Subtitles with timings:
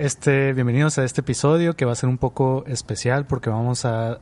[0.00, 4.18] este, bienvenidos a este episodio que va a ser un poco especial porque vamos a,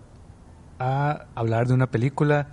[0.80, 2.48] a hablar de una película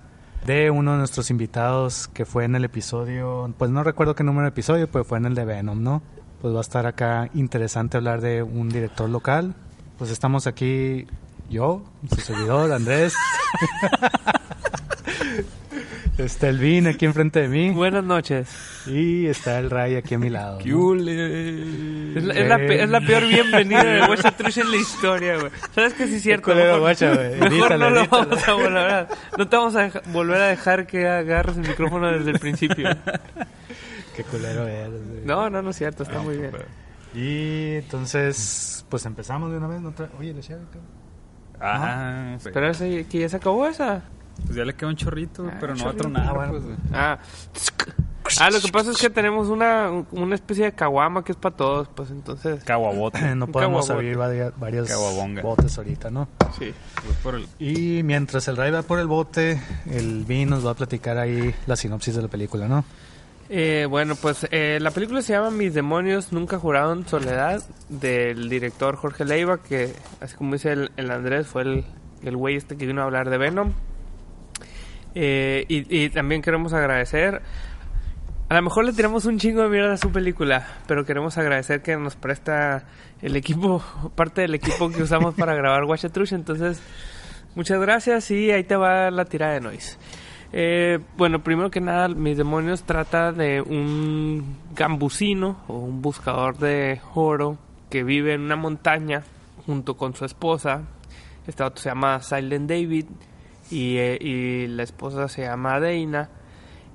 [0.45, 4.43] de uno de nuestros invitados que fue en el episodio, pues no recuerdo qué número
[4.43, 6.03] de episodio, pero fue en el de Venom, ¿no?
[6.39, 9.55] Pues va a estar acá interesante hablar de un director local.
[9.97, 11.07] Pues estamos aquí
[11.49, 13.15] yo, su servidor, Andrés.
[16.17, 17.71] Está el Vin aquí enfrente de mí.
[17.71, 18.47] Buenas noches.
[18.87, 20.59] Y está el Ray aquí a mi lado.
[20.63, 20.95] ¿no?
[20.95, 25.37] Es la, es la pe- es la peor bienvenida de West Trush en la historia,
[25.37, 25.51] güey.
[25.73, 26.43] ¿Sabes que sí es cierto?
[26.45, 27.35] culero, Mejor, guacha, güey.
[27.41, 29.07] mejor no lo vamos a volver a...
[29.37, 32.89] No te vamos a deja- volver a dejar que agarres el micrófono desde el principio.
[34.15, 35.25] Qué culero eres, güey.
[35.25, 36.03] No, no, no es cierto.
[36.03, 36.51] Está muy bien.
[37.13, 39.81] Y entonces, pues empezamos de una vez.
[39.81, 39.93] ¿no?
[40.17, 40.95] Oye, le echaba, cabrón.
[41.59, 42.49] Ah, sí.
[42.53, 44.01] Pero ese- que ya se acabó esa.
[44.45, 45.97] Pues ya le queda un chorrito, Ah, pero no chorrito.
[46.07, 46.51] otro nada, Ah, bueno.
[46.53, 46.63] pues.
[46.93, 47.19] Ah.
[48.39, 51.55] Ah, lo que pasa es que tenemos una, una especie de caguama que es para
[51.55, 52.63] todos, pues entonces...
[52.63, 53.19] Caguabote.
[53.35, 55.43] no podemos abrir varias, varios Caguabonga.
[55.43, 56.27] botes ahorita, ¿no?
[56.57, 56.73] Sí.
[57.05, 60.71] Pues por el- Y mientras el Ray va por el bote, el Vin nos va
[60.71, 62.83] a platicar ahí la sinopsis de la película, ¿no?
[63.47, 68.95] Eh, bueno, pues eh, la película se llama Mis demonios nunca juraron soledad del director
[68.95, 71.85] Jorge Leiva, que así como dice el, el Andrés, fue el,
[72.23, 73.73] el güey este que vino a hablar de Venom.
[75.15, 77.41] Eh, y, y también queremos agradecer,
[78.47, 81.81] a lo mejor le tiramos un chingo de mierda a su película, pero queremos agradecer
[81.81, 82.83] que nos presta
[83.23, 83.81] el equipo,
[84.13, 86.79] parte del equipo que usamos para grabar Watch Trush, entonces
[87.55, 89.97] muchas gracias y ahí te va la tirada de noise.
[90.53, 97.01] Eh, bueno, primero que nada, Mis Demonios trata de un gambusino o un buscador de
[97.15, 97.57] oro
[97.89, 99.23] que vive en una montaña
[99.65, 100.83] junto con su esposa.
[101.47, 103.05] Este otro se llama Silent David
[103.71, 106.29] y, eh, y la esposa se llama Deina.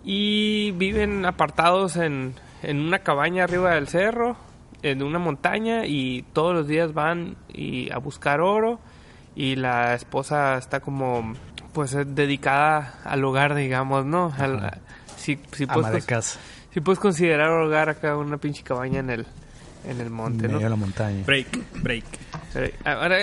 [0.04, 4.36] Y viven apartados en, en una cabaña arriba del cerro,
[4.82, 8.80] en una montaña, y todos los días van y a buscar oro.
[9.36, 11.34] Y la esposa está como,
[11.72, 14.32] pues, eh, dedicada al hogar, digamos, ¿no?
[14.38, 14.80] Al-
[15.16, 16.40] si, si, Ama puedes, de casa,
[16.72, 19.26] si puedes considerar hogar acá una pinche cabaña en el,
[19.84, 20.64] en el en monte, medio ¿no?
[20.64, 21.22] de la montaña.
[21.26, 22.04] Break, break.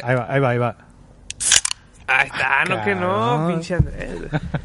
[0.03, 0.77] Ahí va, ahí va, ahí va.
[2.07, 4.11] Ahí está, no que no, pinche Andrés.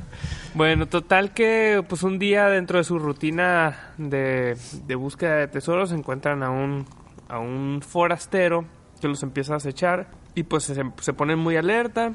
[0.54, 5.92] bueno, total que pues un día dentro de su rutina de, de búsqueda de tesoros
[5.92, 6.86] encuentran a un,
[7.28, 8.64] a un forastero
[9.00, 12.12] que los empieza a acechar y pues se, se ponen muy alerta.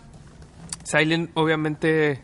[0.84, 2.22] Silent obviamente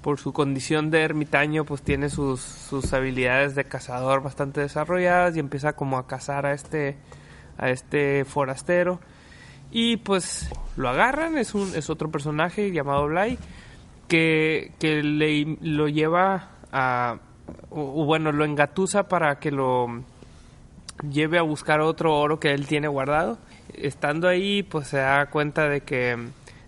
[0.00, 5.40] por su condición de ermitaño pues tiene sus, sus habilidades de cazador bastante desarrolladas y
[5.40, 6.96] empieza como a cazar a este,
[7.58, 9.00] a este forastero.
[9.78, 10.48] Y pues
[10.78, 13.36] lo agarran, es, un, es otro personaje llamado Bly,
[14.08, 17.18] que, que le, lo lleva a...
[17.68, 20.02] Bueno, lo engatusa para que lo
[21.10, 23.36] lleve a buscar otro oro que él tiene guardado.
[23.74, 26.16] Estando ahí, pues se da cuenta de que,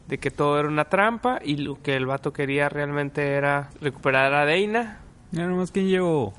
[0.06, 4.34] de que todo era una trampa y lo que el vato quería realmente era recuperar
[4.34, 4.98] a Deina.
[5.32, 6.34] Ya nomás quién llegó.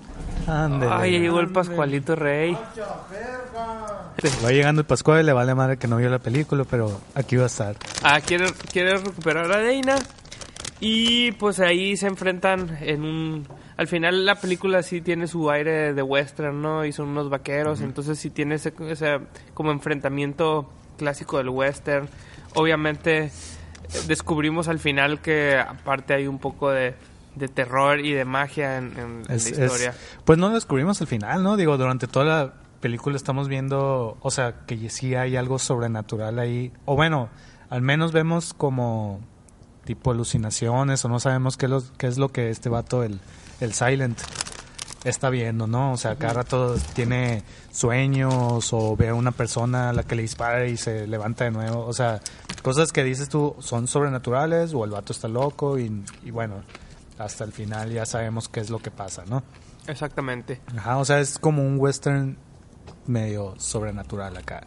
[0.50, 0.92] Ándele.
[0.92, 2.58] Ay, llegó el Pascualito Rey.
[4.44, 7.36] Va llegando el Pascual y le vale madre que no vio la película, pero aquí
[7.36, 7.76] va a estar.
[8.04, 9.96] Ah, quiere, quiere recuperar a Deina.
[10.80, 13.48] Y pues ahí se enfrentan en un...
[13.78, 16.84] Al final la película sí tiene su aire de western, ¿no?
[16.86, 19.20] Y son unos vaqueros, entonces sí tiene ese, ese
[19.54, 22.10] como enfrentamiento clásico del western.
[22.56, 23.32] Obviamente
[24.08, 26.94] descubrimos al final que aparte hay un poco de,
[27.36, 29.94] de terror y de magia en, en- en Es- la es- historia.
[30.26, 31.56] pues no lo descubrimos al final, ¿no?
[31.58, 36.72] Digo, durante toda la película estamos viendo, o sea, que sí hay algo sobrenatural ahí.
[36.86, 37.30] O bueno,
[37.70, 39.20] al menos vemos como
[39.86, 43.20] tipo alucinaciones o no sabemos qué, es lo- qué es lo que este vato, el,
[43.60, 44.20] el Silent,
[45.06, 45.94] está viendo, ¿no?
[45.94, 50.22] O sea, cada rato tiene sueños o ve a una persona a la que le
[50.24, 51.86] dispara y se levanta de nuevo.
[51.86, 52.20] O sea,
[52.62, 56.56] cosas que dices tú son sobrenaturales o el vato está loco y, y bueno,
[57.20, 59.44] hasta el final ya sabemos qué es lo que pasa, ¿no?
[59.88, 60.62] Exactamente.
[60.76, 62.38] Ajá, o sea, es como un western
[63.06, 64.62] medio sobrenatural acá.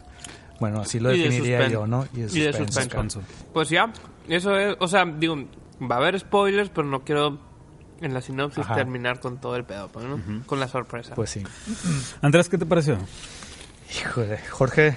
[0.59, 2.07] Bueno, así lo Y de definiría yo, ¿no?
[2.13, 2.81] Y de suspenso.
[2.81, 3.21] suspenso.
[3.53, 3.91] Pues ya,
[4.29, 5.35] eso es, o sea, digo,
[5.81, 7.39] va a haber spoilers, pero no quiero
[8.01, 8.75] en la sinopsis Ajá.
[8.75, 10.19] terminar con todo el pedo, pues, ¿no?
[10.45, 11.15] Con la sorpresa.
[11.15, 11.43] Pues sí.
[12.21, 12.97] Andrés, ¿qué te pareció?
[13.99, 14.95] Híjole, Jorge,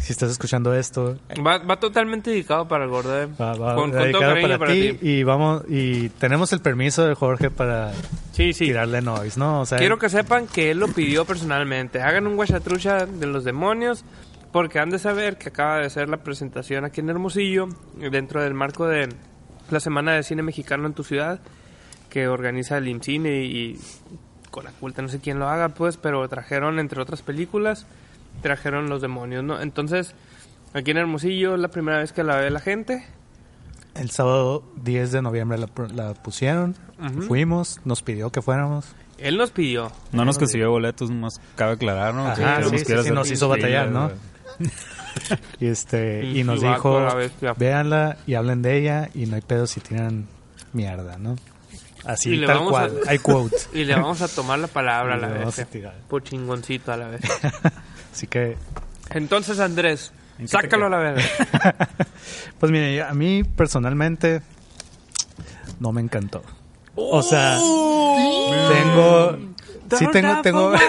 [0.00, 3.28] si estás escuchando esto, Va, va totalmente dedicado para el gordo, eh.
[3.40, 7.14] va, va con, con todo cariño para, ti, y vamos y tenemos el permiso de
[7.14, 7.92] Jorge para
[8.32, 8.66] Sí, sí.
[8.66, 9.60] tirarle noise, ¿no?
[9.60, 12.00] O sea, Quiero que sepan que él lo pidió personalmente.
[12.00, 14.04] Hagan un guachatrucha de los demonios,
[14.52, 17.68] porque han de saber que acaba de ser la presentación aquí en Hermosillo,
[18.10, 19.08] dentro del marco de
[19.70, 21.40] la Semana de Cine Mexicano en tu ciudad,
[22.08, 23.78] que organiza el IMCINE y
[24.50, 27.86] con la culta, no sé quién lo haga, pues, pero trajeron, entre otras películas,
[28.42, 29.60] trajeron los demonios, ¿no?
[29.60, 30.14] Entonces,
[30.74, 33.04] aquí en Hermosillo es la primera vez que la ve la gente.
[33.94, 36.74] el sábado 10 de noviembre la, la pusieron,
[37.26, 38.86] fuimos, nos pidió que fuéramos.
[39.18, 39.90] Él nos pidió.
[40.12, 42.26] No nos consiguió boletos, más cabe aclarar, ¿no?
[42.28, 44.10] Ajá, Que sí, nos sí, quiere sí, hacer- nos hizo batallar, ¿no?
[45.58, 47.00] Y este y nos dijo,
[47.56, 50.26] véanla y hablen de ella y no hay pedo si tiran
[50.72, 51.34] mierda, ¿no?
[52.04, 53.56] Así Y tal cual, a- hay quote.
[53.74, 55.66] Y le vamos a tomar la palabra a la vez.
[56.08, 57.20] Por chingoncito a la vez.
[58.18, 58.56] Así que
[59.10, 60.10] Entonces, Andrés,
[60.40, 61.24] ¿En qué te sácalo a la vez.
[62.58, 64.42] pues mire, a mí personalmente
[65.78, 66.42] no me encantó.
[66.96, 67.60] O sea,
[68.70, 69.38] tengo
[69.96, 70.72] sí tengo tengo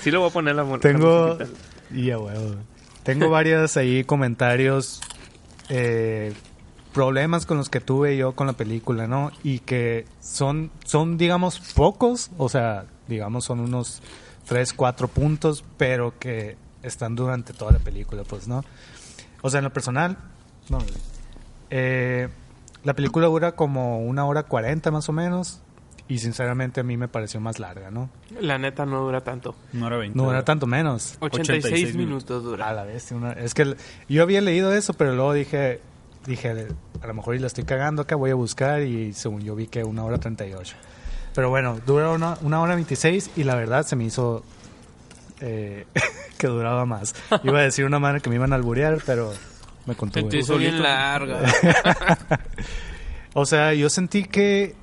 [0.00, 1.36] Sí lo voy a poner la Tengo.
[1.94, 2.54] Y a huevo.
[3.02, 5.02] Tengo varios ahí comentarios.
[5.68, 6.32] eh,
[6.94, 9.30] problemas con los que tuve yo con la película, ¿no?
[9.42, 12.30] Y que son, son digamos, pocos.
[12.38, 14.00] O sea, digamos, son unos
[14.46, 18.64] 3, 4 puntos, pero que están durante toda la película, pues, ¿no?
[19.42, 20.16] O sea, en lo personal,
[20.68, 20.78] no.
[21.70, 22.28] eh,
[22.82, 25.60] la película dura como una hora 40 más o menos.
[26.06, 28.10] Y sinceramente a mí me pareció más larga, ¿no?
[28.38, 29.54] La neta no dura tanto.
[29.72, 30.18] No era 20.
[30.18, 31.16] No era tanto menos.
[31.20, 32.72] 86, 86 minutos A dura.
[32.74, 33.74] la vez, una- es que
[34.06, 35.80] yo había leído eso, pero luego dije,
[36.26, 36.66] dije,
[37.00, 39.66] a lo mejor y la estoy cagando acá, voy a buscar y según yo vi
[39.66, 40.76] que una hora 38.
[41.34, 44.44] Pero bueno, dura una, una hora 26 y la verdad se me hizo
[45.40, 45.86] eh,
[46.38, 47.14] que duraba más.
[47.42, 49.32] Iba a decir una manera que me iban a alburear, pero
[49.86, 50.30] me contuve.
[50.30, 51.40] te hizo bien larga.
[53.34, 54.74] o sea, yo sentí que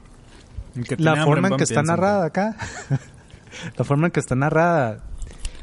[0.87, 2.55] Que la forma en que está narrada acá,
[3.77, 4.99] la forma en que está narrada,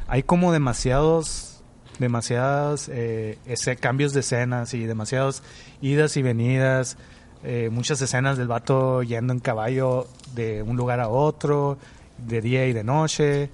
[0.07, 1.61] hay como demasiados,
[1.99, 5.43] demasiados eh, ese- cambios de escenas y demasiadas
[5.81, 6.97] idas y venidas,
[7.43, 11.77] eh, muchas escenas del vato yendo en caballo de un lugar a otro,
[12.17, 13.49] de día y de noche,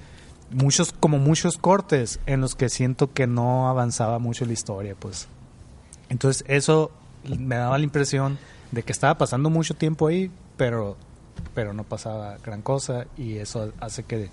[0.52, 5.28] muchos como muchos cortes en los que siento que no avanzaba mucho la historia, pues.
[6.10, 6.92] Entonces eso
[7.38, 8.38] me daba la impresión
[8.72, 10.98] de que estaba pasando mucho tiempo ahí, pero
[11.54, 14.30] pero no pasaba gran cosa y eso hace que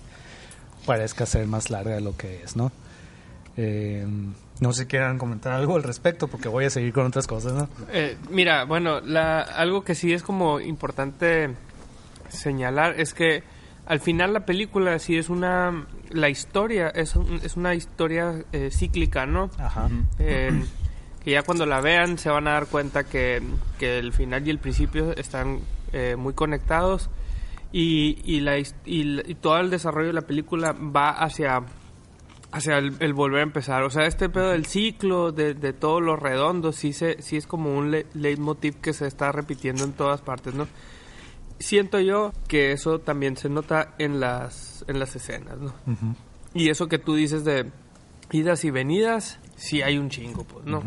[0.85, 2.71] parezca ser más larga de lo que es, ¿no?
[3.57, 4.05] Eh,
[4.59, 7.53] no sé si quieran comentar algo al respecto porque voy a seguir con otras cosas,
[7.53, 7.69] ¿no?
[7.91, 11.49] Eh, mira, bueno, la, algo que sí es como importante
[12.29, 13.43] señalar es que
[13.85, 15.85] al final la película sí es una...
[16.09, 19.49] La historia es, un- es una historia eh, cíclica, ¿no?
[19.57, 19.89] Ajá.
[20.19, 20.63] Eh,
[21.23, 23.41] que ya cuando la vean se van a dar cuenta que,
[23.79, 25.59] que el final y el principio están
[25.91, 27.09] eh, muy conectados
[27.71, 31.61] y, y, la, y, y todo el desarrollo de la película va hacia
[32.53, 33.83] hacia el, el volver a empezar.
[33.83, 37.47] O sea, este pedo del ciclo, de, de todo lo redondo, sí, se, sí es
[37.47, 40.67] como un le- leitmotiv que se está repitiendo en todas partes, ¿no?
[41.59, 45.73] Siento yo que eso también se nota en las, en las escenas, ¿no?
[45.87, 46.15] Ujú.
[46.53, 47.71] Y eso que tú dices de
[48.31, 50.81] idas y venidas, sí hay un chingo, pues, ¿no?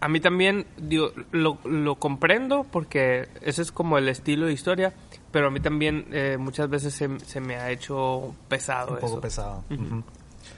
[0.00, 4.92] A mí también, digo, lo, lo comprendo porque ese es como el estilo de historia,
[5.32, 9.06] pero a mí también eh, muchas veces se, se me ha hecho pesado Un poco
[9.06, 9.20] eso.
[9.22, 9.64] pesado.
[9.70, 10.02] Ujú.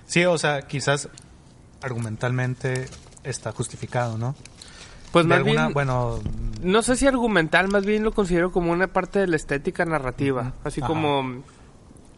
[0.07, 1.09] Sí, o sea, quizás
[1.83, 2.87] argumentalmente
[3.25, 4.35] está justificado, ¿no?
[5.12, 6.18] Pues De más alguna- bien, bueno,
[6.62, 10.52] no sé si argumental, más bien lo considero como una parte de la estética narrativa.
[10.64, 10.88] Así Ajá.
[10.88, 11.42] como,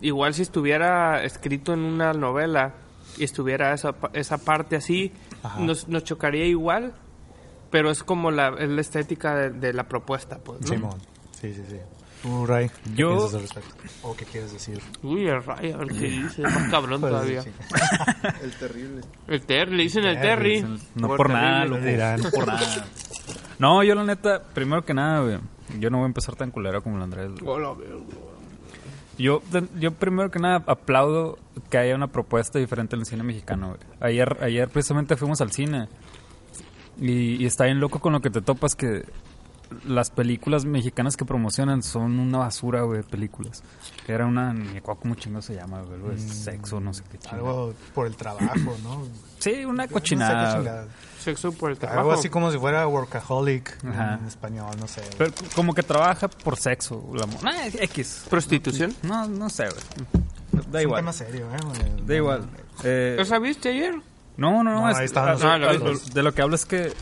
[0.00, 2.74] igual si estuviera escrito en una novela
[3.16, 5.12] y estuviera esa, esa parte así,
[5.58, 6.94] nos, nos chocaría igual,
[7.70, 10.66] pero es como la, es la estética de, de la propuesta, pues, ¿no?
[10.66, 10.98] Simón.
[11.40, 11.76] Sí, sí, sí.
[12.22, 13.74] Tú, Ray, ¿qué Yo- piensas al respecto?
[14.02, 14.80] ¿O qué quieres decir?
[15.02, 17.42] Uy, el Ray, a ver qué dice, más cabrón Pues, todavía.
[17.42, 17.50] sí.
[18.42, 19.00] El terrible.
[19.26, 20.62] El Terry, le dicen el Terry.
[20.96, 21.78] No Por por nada, terrible.
[21.78, 21.90] loco.
[21.90, 22.20] dirán.
[22.20, 22.84] No por nada.
[23.58, 25.38] No, yo la neta, primero que nada, güey,
[25.78, 27.30] yo no voy a empezar tan culero como el Andrés.
[27.40, 27.42] güey.
[27.56, 27.94] Hola, verga.
[29.18, 29.42] Yo,
[29.78, 31.38] yo primero que nada aplaudo
[31.70, 33.68] que haya una propuesta diferente en el cine mexicano.
[33.68, 33.80] güey.
[34.00, 35.88] Ayer, ayer precisamente fuimos al cine
[36.98, 39.04] y, y está bien loco con lo que te topas que
[39.84, 43.62] las películas mexicanas que promocionan son una basura, güey, de películas.
[44.08, 47.18] Era una, ni me acuerdo cómo chingo se llama, güey, de sexo, no sé qué
[47.18, 47.36] chingo.
[47.36, 49.02] Algo por el trabajo, ¿no?
[49.40, 50.86] Sí, una No sé cochinada.
[51.18, 52.00] Sexo por el trabajo.
[52.00, 54.18] Algo así como si fuera workaholic Ajá.
[54.20, 55.00] en español, no sé.
[55.16, 57.10] Pero como que trabaja por sexo.
[57.14, 58.26] La, Ah, X.
[58.28, 58.94] ¿Prostitución?
[59.02, 60.62] No, no sé, güey.
[60.70, 61.00] Da es igual.
[61.00, 61.58] un tema serio, ¿eh?
[61.64, 62.06] güey?
[62.06, 62.48] Da igual.
[62.84, 63.94] Eh, ¿Lo sabiste ayer?
[64.36, 64.80] No, no, no.
[64.82, 66.10] No, es- ahí estaban a- los a- subtítulos.
[66.10, 66.92] a- de lo que hablo es que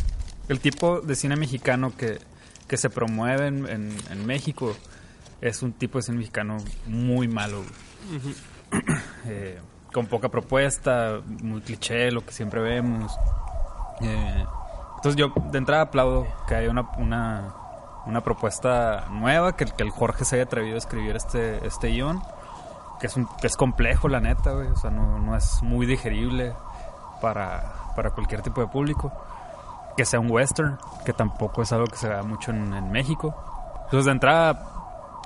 [0.49, 2.21] el tipo de cine mexicano que,
[2.69, 4.77] que se promueve en, en- en México
[5.41, 7.63] es un tipo de cine mexicano muy malo.
[9.27, 9.59] Eh,
[9.93, 13.11] con poca propuesta, muy cliché, lo que siempre vemos.
[14.03, 14.45] Eh,
[14.97, 17.55] entonces yo de entrada aplaudo que haya una, una,
[18.07, 21.89] una propuesta nueva, que, el- que el Jorge se haya atrevido a escribir este, este
[21.89, 22.23] guion,
[23.01, 25.87] que es, un, que es complejo la neta, güey, o sea, no, no es muy
[25.87, 26.53] digerible
[27.23, 29.11] para, para cualquier tipo de público.
[29.99, 33.35] Que sea un western, que tampoco es algo que se da mucho en, en México.
[33.87, 34.65] Entonces de entrada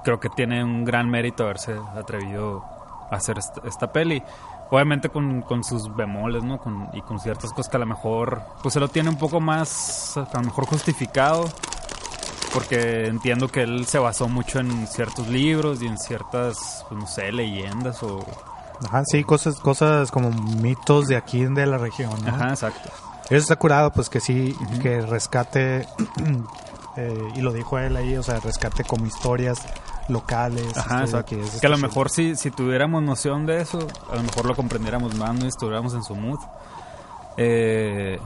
[0.02, 2.64] creo que tiene un gran mérito haberse atrevido
[3.10, 4.22] a hacer esta, esta peli.
[4.70, 6.56] Obviamente con, con sus bemoles, ¿no?
[6.56, 9.40] Con, y con ciertas cosas que a lo mejor, pues se lo tiene un poco
[9.40, 11.44] más, a lo mejor justificado.
[12.54, 17.06] Porque entiendo que él se basó mucho en ciertos libros y en ciertas, pues no
[17.06, 18.24] sé, leyendas o...
[18.86, 22.34] Ajá, sí, cosas, cosas como mitos de aquí de la región, ¿no?
[22.34, 22.88] Ajá, exacto.
[23.32, 25.88] Eso está curado, pues que sí, que rescate,
[26.96, 29.66] eh, y lo dijo él ahí, o sea, rescate como historias
[30.08, 30.76] locales.
[30.76, 31.36] Ajá, este, exacto.
[31.36, 34.44] que es Que a lo mejor si, si tuviéramos noción de eso, a lo mejor
[34.44, 36.40] lo comprendiéramos más, no estuviéramos en su mood.
[37.38, 38.18] Eh,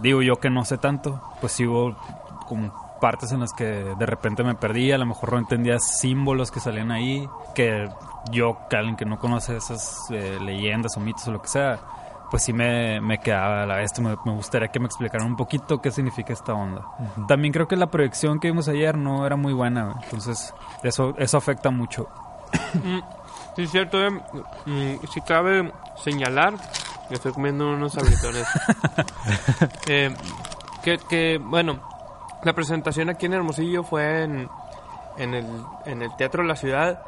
[0.00, 1.94] digo yo que no sé tanto, pues sí hubo
[2.48, 6.50] como partes en las que de repente me perdí, a lo mejor no entendía símbolos
[6.50, 7.90] que salían ahí, que
[8.30, 11.78] yo, que alguien que no conoce esas eh, leyendas o mitos o lo que sea,
[12.30, 15.36] pues sí me, me quedaba a la vez, me, me gustaría que me explicaran un
[15.36, 16.82] poquito qué significa esta onda.
[17.26, 19.96] También creo que la proyección que vimos ayer no era muy buena, güey.
[20.04, 22.08] entonces eso, eso afecta mucho.
[23.56, 24.00] Sí, es cierto.
[24.06, 24.10] eh.
[24.64, 25.72] Mm, si cabe
[26.04, 26.54] señalar,
[27.08, 28.46] que estoy comiendo unos sabritones.
[29.88, 30.14] Eh,
[30.84, 31.80] que, que, bueno,
[32.44, 34.48] la presentación aquí en Hermosillo fue en,
[35.18, 35.46] en, el,
[35.84, 37.02] en el Teatro de la Ciudad.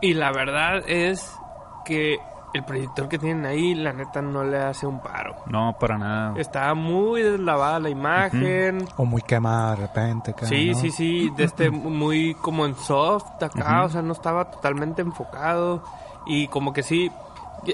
[0.00, 1.36] Y la verdad es
[1.84, 2.18] que
[2.56, 5.36] el proyector que tienen ahí, la neta, no le hace un paro.
[5.46, 6.34] No, para nada.
[6.38, 8.86] Está muy deslavada la imagen.
[8.96, 10.30] O muy quemada de repente.
[10.32, 10.78] acá, Sí, ¿no?
[10.78, 15.82] sí, sí, de este muy como en soft acá, o sea, no estaba totalmente enfocado
[16.26, 17.10] y como que sí,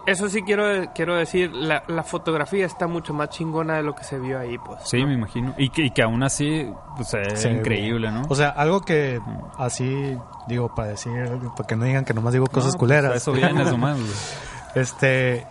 [0.06, 4.04] eso sí quiero quiero decir, la, la fotografía está mucho más chingona de lo que
[4.04, 4.80] se vio ahí, pues.
[4.84, 5.54] Sí, me imagino.
[5.58, 8.10] Y que, y que aún así, pues es increíble.
[8.10, 8.22] ¿no?
[8.28, 9.20] O sea, algo que
[9.58, 11.12] así, digo, para decir,
[11.56, 13.12] para que no digan que nomás digo No, cosas pues, culeras.
[13.12, 13.96] a eso viene, nomás.
[13.98, 14.10] güey.
[14.74, 15.46] Este,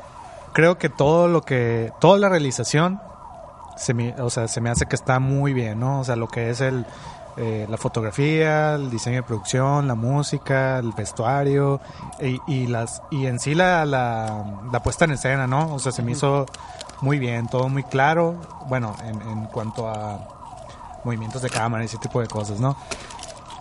[0.54, 3.01] creo que todo lo que, toda la realización,
[3.78, 6.01] se me, o sea, se me hace que está muy bien, ¿no?
[6.01, 6.86] O sea, lo que es el,
[7.38, 11.80] eh, la fotografía, el diseño de producción, la música, el vestuario
[12.22, 15.74] y, y las, y en sí la, la, la puesta en escena, ¿no?
[15.74, 16.46] O sea, se me hizo
[17.01, 18.36] muy bien, todo muy claro,
[18.68, 20.20] bueno, en, en cuanto a
[21.04, 22.75] movimientos de cámara y ese tipo de cosas, ¿no?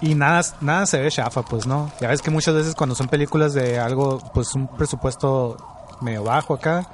[0.01, 1.91] Y nada, nada se ve chafa, pues, ¿no?
[2.01, 5.57] Ya ves que muchas veces cuando son películas de algo, pues un presupuesto
[6.01, 6.87] medio bajo acá,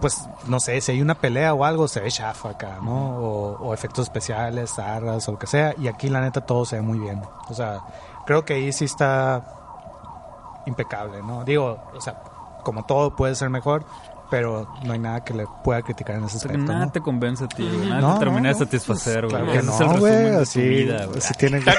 [0.00, 3.18] pues, no sé, si hay una pelea o algo, se ve chafa acá, ¿no?
[3.18, 5.74] O, o efectos especiales, arras o lo que sea.
[5.78, 7.22] Y aquí, la neta, todo se ve muy bien.
[7.48, 7.80] O sea,
[8.26, 9.44] creo que ahí sí está
[10.66, 11.44] impecable, ¿no?
[11.44, 12.22] Digo, o sea,
[12.62, 13.84] como todo puede ser mejor,
[14.30, 16.92] pero no hay nada que le pueda criticar en ese Pero aspecto, nada ¿no?
[16.92, 17.88] te convence a ti, güey.
[17.88, 18.58] Nada No, te termina no, de no.
[18.58, 19.30] satisfacer, güey.
[19.30, 21.18] Claro que es el no, güey, así, vida, güey.
[21.18, 21.70] así tiene que...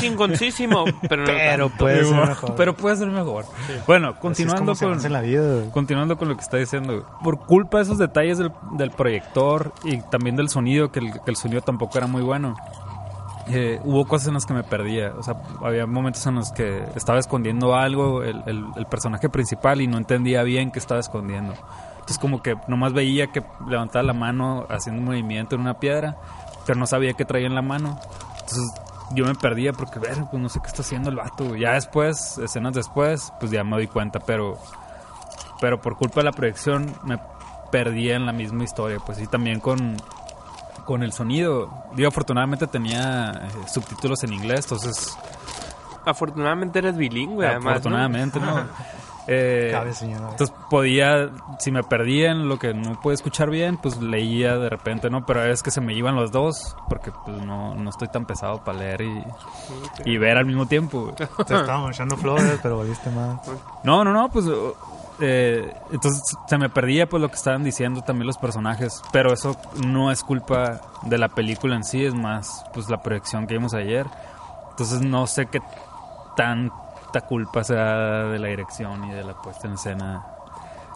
[0.00, 2.54] Chingoncísimo, pero no Pero puede ser mejor.
[2.56, 3.44] Pero puede ser mejor.
[3.86, 5.12] Bueno, continuando con...
[5.12, 5.70] la vida.
[5.70, 7.04] Continuando con lo que está diciendo, güey.
[7.22, 11.30] por culpa de esos detalles del, del proyector y también del sonido, que el, que
[11.30, 12.56] el sonido tampoco era muy bueno,
[13.48, 15.12] eh, hubo cosas en las que me perdía.
[15.18, 19.80] O sea, había momentos en los que estaba escondiendo algo el, el- el personaje principal
[19.80, 21.54] y no entendía bien qué estaba escondiendo.
[21.94, 26.16] Entonces como que nomás veía que levantaba la mano haciendo un movimiento en una piedra,
[26.66, 27.98] pero no sabía qué traía en la mano.
[28.34, 28.72] Entonces
[29.14, 31.56] yo me perdía porque, ver, pues no sé qué está haciendo el vato.
[31.56, 34.56] Ya después, escenas después, pues ya me doy cuenta, pero
[35.60, 37.18] pero por culpa de la proyección me
[37.70, 39.96] perdí en la misma historia, pues sí, también con,
[40.84, 41.70] con el sonido.
[41.94, 45.16] Digo, afortunadamente tenía eh, subtítulos en inglés, entonces
[46.04, 47.64] Afortunadamente eres bilingüe, además.
[47.64, 47.70] ¿no?
[47.70, 48.64] afortunadamente, ¿no?
[49.32, 50.30] Eh, Cabe señalar.
[50.32, 54.68] entonces podía, si me perdía en lo que no pude escuchar bien, pues leía de
[54.68, 55.24] repente, ¿no?
[55.24, 58.64] Pero es que se me iban los dos, porque pues no, no estoy tan pesado
[58.64, 59.22] para leer y,
[60.06, 61.12] y ver al mismo tiempo.
[61.16, 63.38] Te estábamos echando flores, pero volviste mal.
[63.84, 64.46] No, no, no, pues
[65.20, 69.56] eh, entonces se me perdía pues lo que estaban diciendo también los personajes, pero eso
[69.84, 73.74] no es culpa de la película en sí, es más pues la proyección que vimos
[73.74, 74.06] ayer.
[74.70, 75.60] Entonces no sé qué
[76.36, 80.24] tanta culpa sea de la dirección y de la puesta en escena.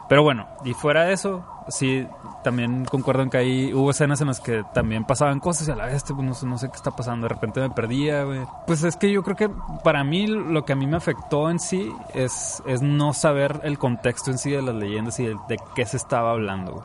[0.09, 2.07] Pero bueno, y fuera de eso, sí,
[2.43, 5.77] también concuerdo en que ahí hubo escenas en las que también pasaban cosas y a
[5.77, 8.43] la vez pues, no, sé- no sé qué está pasando, de repente me perdía, güey.
[8.67, 9.49] Pues es que yo creo que
[9.83, 13.79] para mí lo que a mí me afectó en sí es, es no saber el
[13.79, 16.85] contexto en sí de las leyendas y de, de qué se estaba hablando, güey.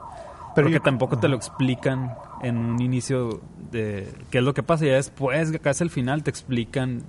[0.56, 4.64] Pero Porque yo- tampoco te lo explican en un inicio de qué es lo que
[4.64, 7.04] pasa y después, casi al final, te explican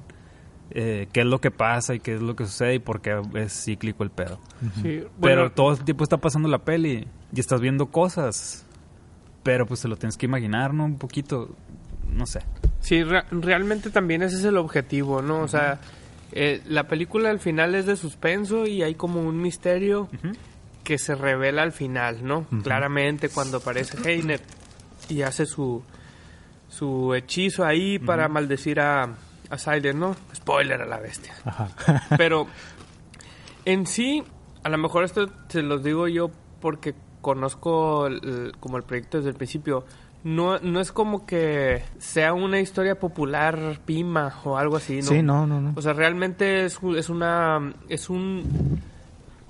[0.72, 3.20] eh, qué es lo que pasa y qué es lo que sucede y por qué
[3.34, 4.38] es cíclico el pedo.
[4.82, 8.66] Sí, Pero todo el tiempo está pasando la peli y estás viendo cosas.
[9.42, 10.84] Pero pues te lo tienes que imaginar, ¿no?
[10.84, 11.48] Un poquito,
[12.12, 12.40] no sé.
[12.80, 15.40] Sí, re- realmente también ese es el objetivo, ¿no?
[15.40, 15.80] O sea,
[16.32, 20.08] eh, la película al final es de suspenso y hay como un misterio
[20.84, 22.46] que se revela al final, ¿no?
[22.62, 24.42] Claramente cuando aparece Heinet
[25.08, 25.82] y hace su,
[26.68, 29.14] su hechizo ahí para maldecir a,
[29.50, 30.16] a Silent, ¿no?
[30.34, 31.34] Spoiler a la bestia.
[31.44, 31.68] Ajá.
[32.16, 32.46] Pero
[33.64, 34.22] en sí,
[34.62, 36.30] a lo mejor esto se los digo yo
[36.60, 39.84] porque conozco el- como el proyecto desde el principio.
[40.22, 45.08] No, no es como que sea una historia popular pima o algo así, ¿no?
[45.08, 45.72] Sí, no, no, no.
[45.76, 48.80] O sea, realmente es, es una es un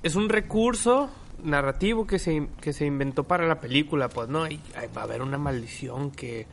[0.04, 1.10] es un recurso
[1.42, 4.46] narrativo que se, que se inventó para la película, pues, ¿no?
[4.46, 6.46] Y ay, va a haber una maldición que,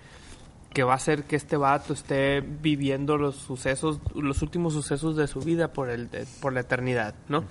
[0.73, 5.25] que va a hacer que este vato esté viviendo los sucesos, los últimos sucesos de
[5.27, 7.45] su vida por el de- por la eternidad, ¿no?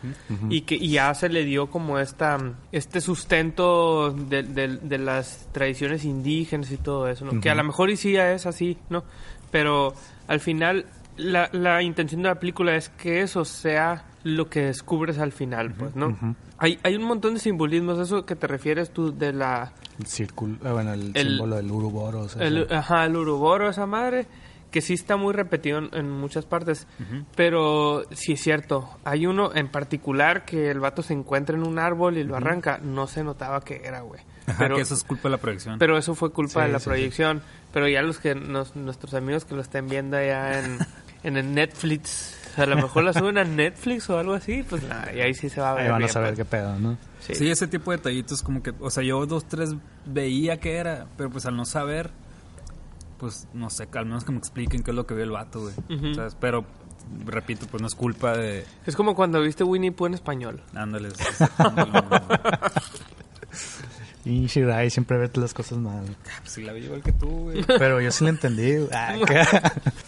[0.49, 2.39] Y que y ya se le dio como esta
[2.71, 7.41] este sustento de, de- de las tradiciones indígenas y todo eso, ¿no?
[7.41, 9.03] Que a lo mejor y sí ya es así, ¿no?
[9.51, 9.95] Pero
[10.29, 15.19] al final la, la intención de la película es que eso sea lo que descubres
[15.19, 16.17] al final, pues, ¿no?
[16.59, 19.73] hay, hay un montón de simbolismos, eso que te refieres tú de la...
[20.01, 22.21] El círculo, eh, bueno, el, El- símbolo del Uruboro.
[22.23, 24.27] o sea, El, ajá, el uruboro, esa madre,
[24.71, 26.87] que sí está muy repetido en, en muchas partes.
[27.35, 31.79] Pero sí es cierto, hay uno en particular que el vato se encuentra en un
[31.79, 32.79] árbol y lo arranca.
[32.83, 34.21] No se notaba que era, güey.
[34.47, 35.79] Ajá, Pero, que eso es culpa de la proyección.
[35.79, 36.91] pero eso fue culpa Sí, de la sí, sí.
[36.91, 37.43] proyección.
[37.73, 40.79] Pero ya los que nos- nuestros amigos que lo estén viendo allá en,
[41.23, 45.13] en el Netflix, a lo mejor la suben a Netflix o algo así, pues nada,
[45.13, 45.85] y ahí sí se va a ver.
[45.85, 46.39] Ahí van a saber pues.
[46.39, 46.97] qué pedo, ¿no?
[47.21, 47.35] Sí.
[47.35, 51.07] Sí, ese tipo de detallitos como que, o sea, yo dos, tres veía que era,
[51.17, 52.11] pero pues al no saber,
[53.19, 55.61] pues no sé, al menos que me expliquen qué es lo que vio el vato,
[55.61, 55.75] güey.
[55.89, 56.15] Ujú.
[56.15, 56.37] ¿Sabes?
[56.39, 56.65] Pero,
[57.25, 58.65] repito, pues no es culpa de...
[58.85, 60.63] Es como cuando viste Winnie Pooh en español.
[60.75, 61.15] Ándales.
[64.29, 66.05] Y Shirai siempre vete las cosas mal.
[66.43, 67.63] si la vi igual que tú, güey.
[67.79, 68.75] Pero yo sí la entendí.
[68.77, 68.89] güey.
[68.93, 69.45] Ah, ¿qué,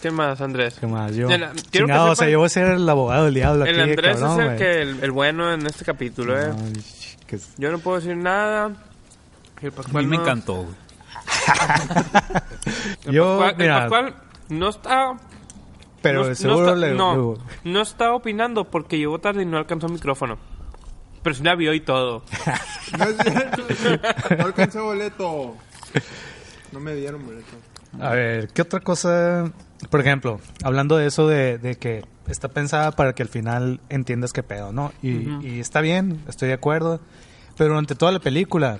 [0.01, 0.75] ¿Qué más, Andrés?
[0.77, 1.15] qué más?
[1.15, 3.63] Yo, Mira, quiero que chingado, o sea, yo voy a ser el abogado del diablo
[3.63, 6.51] aquí, El Andrés cabrón, es el, que, el, el bueno en este capítulo, ¿eh?
[6.53, 6.73] Ay,
[7.27, 8.73] que- Yo no puedo decir nada.
[9.61, 10.75] El A Pascual mí me no- encantó, güey.
[13.05, 14.15] El Yo, Pascual, el mira, Pascual
[14.49, 15.17] no está...
[16.01, 16.93] pero no, seguro no está, le...
[16.93, 20.37] no, no está opinando porque llegó tarde y no alcanzó micrófono.
[21.29, 22.23] Pero sí la vio y todo.
[22.97, 23.63] No es cierto.
[24.35, 25.55] No alcancé boleto.
[26.71, 27.55] No me dieron boleto.
[27.99, 29.51] A ver, ¿qué otra cosa?
[29.91, 34.33] Por ejemplo, hablando de eso de, de que está pensada para que al final entiendas
[34.33, 34.91] qué pedo, ¿no?
[35.03, 36.99] Y, y está bien, estoy de acuerdo.
[37.57, 38.77] Pero durante toda la película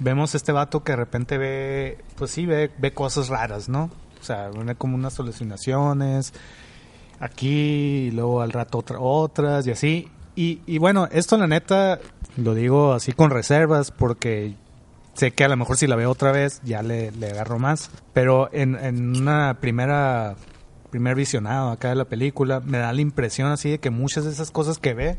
[0.00, 3.90] vemos este vato que de repente ve, pues sí, ve, ve cosas raras, ¿no?
[4.20, 6.32] O sea, ve como unas alucinaciones
[7.20, 10.08] aquí y luego al rato otra- otras y así.
[10.36, 12.00] Y, y bueno, esto la neta
[12.36, 14.54] lo digo así con reservas porque
[15.14, 17.90] sé que a lo mejor si la veo otra vez ya le, le agarro más.
[18.12, 20.36] Pero en, en una primera
[20.90, 24.30] primer visionado acá de la película me da la impresión así de que muchas de
[24.30, 25.18] esas cosas que ve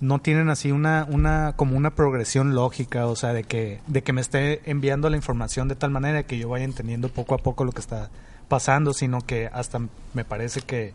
[0.00, 4.12] no tienen así una una como una progresión lógica, o sea, de que de que
[4.12, 7.64] me esté enviando la información de tal manera que yo vaya entendiendo poco a poco
[7.64, 8.10] lo que está
[8.48, 9.80] pasando, sino que hasta
[10.14, 10.94] me parece que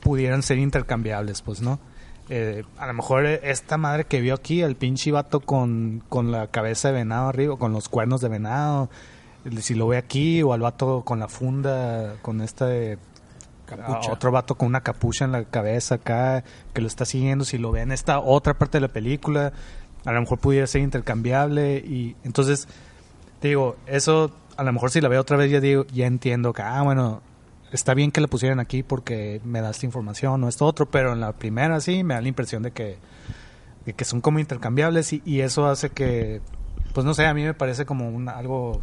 [0.00, 1.78] pudieran ser intercambiables, pues, ¿no?
[2.28, 6.48] Eh, a lo mejor esta madre que vio aquí, el pinche vato con, con la
[6.48, 8.90] cabeza de venado arriba, con los cuernos de venado,
[9.60, 12.98] si lo ve aquí, o al vato con la funda, con esta de...
[13.66, 14.10] Capucha.
[14.10, 17.58] a otro vato con una capucha en la cabeza acá, que lo está siguiendo, si
[17.58, 19.52] lo ve en esta otra parte de la película,
[20.04, 22.68] a lo mejor pudiera ser intercambiable y entonces
[23.40, 26.52] te digo, eso a lo mejor si la veo otra vez ya digo, ya entiendo
[26.52, 27.22] que, ah, bueno,
[27.72, 31.12] está bien que la pusieran aquí porque me da esta información o esto otro, pero
[31.12, 32.98] en la primera sí me da la impresión de que
[33.86, 36.40] y que son como intercambiables y, y eso hace que,
[36.92, 38.80] pues no sé, a mí me parece como un, algo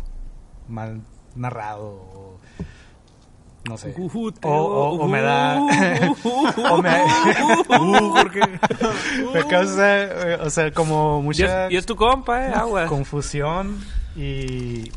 [0.69, 1.02] mal
[1.36, 1.86] narrado.
[1.88, 2.39] o
[3.67, 3.93] no sé.
[4.43, 5.58] O, o- o me da.
[6.72, 6.89] o me,
[7.80, 8.41] uh, porque-
[9.34, 10.10] me causa,
[10.41, 12.86] o sea, como mucha y es tu compa, eh, agua.
[12.88, 13.80] confusión
[14.15, 14.89] y.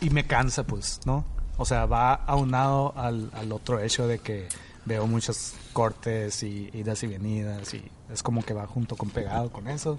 [0.00, 1.24] Y me cansa, pues, ¿no?
[1.62, 4.48] O sea, va aunado al, al otro hecho de que
[4.84, 9.50] veo muchos cortes y idas y venidas y es como que va junto con pegado
[9.50, 9.98] con eso.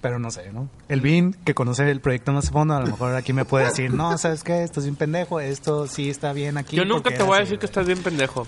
[0.00, 0.68] Pero no sé, ¿no?
[0.88, 3.66] El Vin, que conoce el proyecto más a fondo, a lo mejor aquí me puede
[3.66, 4.62] decir, no, ¿sabes qué?
[4.64, 6.76] Esto es un pendejo, esto sí está bien aquí.
[6.76, 7.70] Yo nunca te voy a decir que güey".
[7.70, 8.46] estás bien pendejo.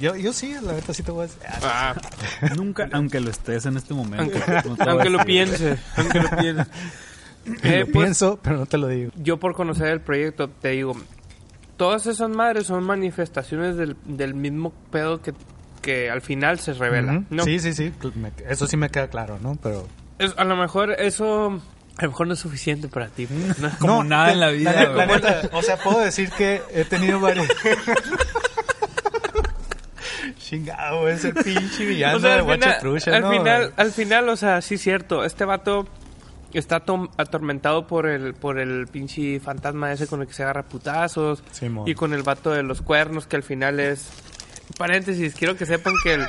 [0.00, 1.40] Yo, yo sí, la neta sí te voy a decir.
[1.62, 1.94] Ah,
[2.42, 4.38] Ah, Nunca, aunque lo estés en este momento.
[4.86, 6.64] aunque, no lo piense, aunque lo piense.
[7.62, 9.10] Eh, lo pues, pienso, pero no te lo digo.
[9.16, 10.94] yo por conocer el proyecto te digo,
[11.76, 15.32] todas esas madres son manifestaciones del, del mismo pedo que,
[15.82, 17.22] que al final se revela.
[17.30, 17.44] ¿no?
[17.44, 17.92] Sí, sí, sí.
[18.48, 19.56] eso sí me queda claro, ¿no?
[19.62, 19.86] Pero.
[20.18, 21.60] Es- a lo mejor eso
[21.96, 23.28] a lo mejor no es suficiente para ti.
[23.58, 23.70] ¿no?
[23.78, 27.46] Como nada en la vida, neta, o sea, puedo decir que he tenido varios.
[30.38, 33.30] Chingado, es el pinche villano O sea, de al final, al, ¿no?
[33.30, 35.86] final, al final, o sea, sí es cierto, este vato
[36.58, 36.76] está
[37.16, 41.88] atormentado por el por el pinche fantasma ese con el que se agarra putazos Simón.
[41.88, 44.08] y con el vato de los cuernos que al final es
[44.78, 46.26] paréntesis, quiero que sepan que el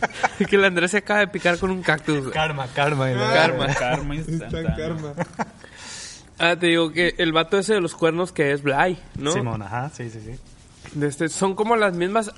[0.48, 2.20] que el Andrés se acaba de picar con un cactus.
[2.20, 2.32] güey.
[2.32, 3.08] Karma, karma.
[3.10, 3.66] la- Karma.
[3.74, 4.76] Karma Está instantáneo.
[4.76, 5.14] karma.
[6.38, 9.32] Ah, te digo que el vato ese de los cuernos que es Bly, ¿no?
[9.32, 11.00] Simón, ajá, sí, sí, sí.
[11.00, 12.32] Este- son como las mismas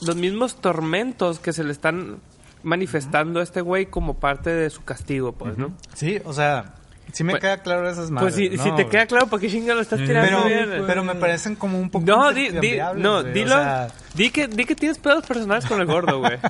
[0.00, 2.18] los mismos tormentos que se le están
[2.62, 5.72] manifestando a este güey como parte de su castigo, pues, ¿no?
[5.94, 6.74] Sí, o sea,
[7.12, 8.34] sí me Pues- queda claro esas madres.
[8.34, 8.88] Pues si, ¿no, si te güey?
[8.88, 10.84] queda claro, ¿para qué chinga lo estás tirando Pero, bien?
[10.86, 12.04] pero me parecen como un poco.
[12.06, 13.50] no, di, di, no, güey, o dilo.
[13.56, 16.38] sea, di, que, di que tienes pedos personales con el gordo, güey.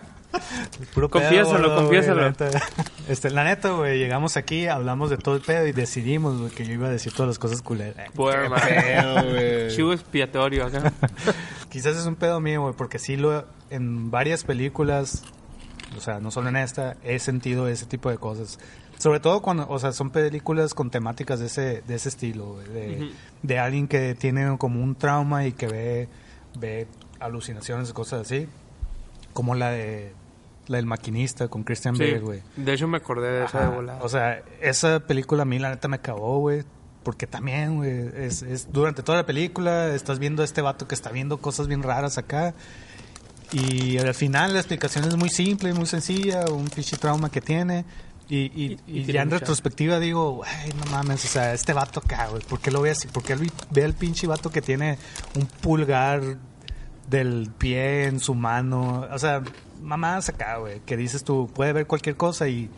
[0.94, 2.20] Puro Confiésalo, pedo, güey, confiésalo.
[2.20, 2.50] la neta.
[3.08, 6.66] Este, la neta, güey, llegamos aquí, hablamos de todo el pedo y decidimos, güey, que
[6.66, 8.10] yo iba a decir todas las cosas culeras.
[8.14, 8.54] Bueno,
[9.70, 10.92] Chivo expiatorio acá.
[11.70, 15.22] Quizás es un pedo mío, güey, porque sí lo en varias películas,
[15.96, 18.58] o sea, no solo en esta, he sentido ese tipo de cosas.
[18.98, 22.96] Sobre todo cuando, o sea, son películas con temáticas de ese, de ese estilo, de,
[22.96, 23.06] Ujú.
[23.42, 26.08] de alguien que tiene como un trauma y que ve,
[26.58, 26.86] ve
[27.20, 28.48] alucinaciones y cosas así.
[29.32, 30.12] Como la de
[30.66, 32.42] la del maquinista con Christian Sí, Bale, güey.
[32.56, 34.00] de hecho me acordé de esa de volada.
[34.02, 36.64] O sea, esa película a mí la neta me acabó, güey.
[37.04, 40.94] Porque también, güey, es, es durante toda la película estás viendo a este vato que
[40.94, 42.52] está viendo cosas bien raras acá.
[43.52, 47.84] Y al final la explicación es muy simple, muy sencilla, un pinche trauma que tiene.
[48.28, 50.50] Y, y, Y- y y tiene ya en mucha- retrospectiva digo, güey,
[50.84, 53.08] no mames, o sea, este vato acá, güey, ¿por qué lo ve así?
[53.08, 54.98] ¿Por qué él ve al pinche vato que tiene
[55.34, 56.36] un pulgar
[57.08, 59.06] del pie en su mano?
[59.10, 59.42] O sea,
[59.82, 62.68] mamás acá, güey, que dices tú, puede ver cualquier cosa y,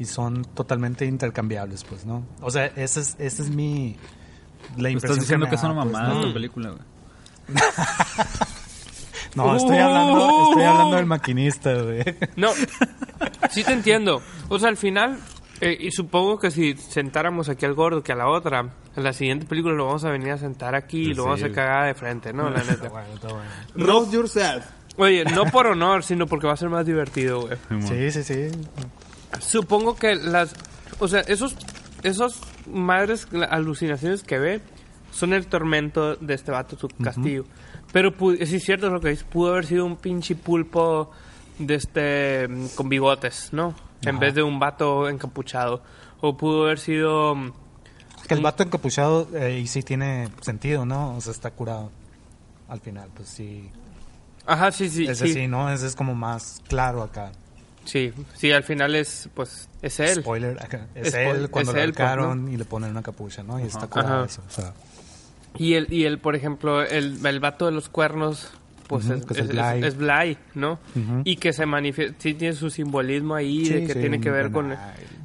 [0.00, 2.24] y son totalmente intercambiables, pues, ¿no?
[2.40, 3.96] O sea, esa es, esa es mi...
[4.78, 6.20] La impresión Estás diciendo me que es una pues, mamada ¿no?
[6.22, 6.82] esta película, güey.
[9.34, 12.04] No, estoy hablando, estoy hablando del maquinista, güey.
[12.36, 12.50] No,
[13.50, 14.22] sí te entiendo.
[14.48, 15.18] O sea, al final,
[15.60, 18.60] eh, y supongo que si sentáramos aquí al gordo que a la otra,
[18.96, 21.50] en la siguiente película lo vamos a venir a sentar aquí y lo vamos a
[21.50, 22.48] cagar de frente, ¿no?
[22.50, 22.88] La neta.
[22.88, 23.50] Bueno, está bueno.
[23.74, 24.64] Roast yourself.
[24.96, 27.56] Oye, no por honor, sino porque va a ser más divertido, güey.
[27.82, 28.50] Sí, sí, sí.
[29.40, 30.54] Supongo que las...
[31.00, 31.56] O sea, esos,
[32.04, 34.60] esos madres alucinaciones que ve
[35.14, 37.44] son el tormento de este vato, su castigo.
[37.92, 41.10] Pero pu- sí es cierto lo que dices, pudo haber sido un pinche pulpo
[41.58, 43.74] de este mm, con bigotes, ¿no?
[44.02, 45.82] En vez de un vato encapuchado.
[46.20, 47.34] O pudo haber sido...
[47.34, 47.52] mm,
[48.28, 51.16] Que el vato encapuchado eh, y sí tiene sentido, ¿no?
[51.16, 51.90] O sea, está curado.
[52.68, 53.70] Al final, pues sí.
[54.46, 55.32] Ajá, sí, sí, Ese sí.
[55.34, 55.70] sí, ¿no?
[55.72, 57.32] Ese es como más claro acá.
[57.84, 60.20] Sí, sí, al final es, pues, es él.
[60.22, 60.86] Spoiler, acá.
[60.94, 63.60] Es él cuando es lo él, pues, ahorcaron y le ponen una capucha, ¿no?
[63.60, 64.42] Y está curado eso.
[64.46, 64.72] O sea,
[65.58, 68.50] Y el, y el por ejemplo, el, el vato de los cuernos,
[68.88, 69.84] pues es, es es, Bly.
[69.86, 70.78] es Bly, ¿no?
[71.24, 74.30] Y que se manifiesta, sí tiene su simbolismo ahí, Sí, de que sí, tiene que
[74.30, 74.74] ver con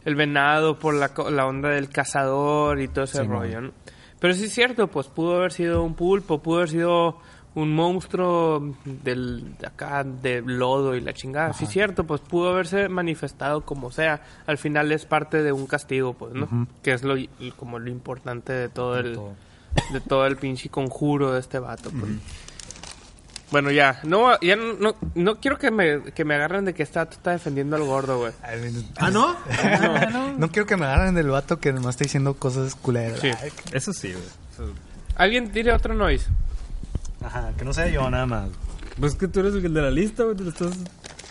[0.06, 3.72] el venado, por la, la onda del cazador y todo ese Sí, rollo, ¿no?
[4.20, 7.18] Pero sí es cierto, pues pudo haber sido un pulpo, pudo haber sido
[7.56, 11.54] un monstruo del de acá de lodo y la chingada.
[11.54, 14.22] Sí es cierto, pues pudo haberse manifestado como sea.
[14.46, 16.68] Al final es parte de un castigo, pues, ¿no?
[16.84, 17.16] Que es lo
[17.56, 19.34] como lo importante de todo el todo.
[19.92, 21.90] De todo el pinche conjuro de este vato.
[21.92, 22.12] pues.
[23.52, 26.84] Bueno, ya, no, ya no, no, no quiero que me, que me agarren de que
[26.84, 28.32] está, está defendiendo al gordo, güey.
[28.98, 29.36] ¿Ah, no?
[30.38, 33.20] No quiero que me agarren del vato que nomás está diciendo cosas culeras.
[33.20, 33.32] Sí.
[33.72, 34.24] Eso sí, güey.
[34.54, 34.72] Eso-
[35.16, 36.28] ¿Alguien tire otro noise?
[37.24, 38.50] Ajá, que no sea yo nada más.
[39.00, 40.36] Pues es que tú eres el de la lista, güey.
[40.38, 40.72] Te lo estás...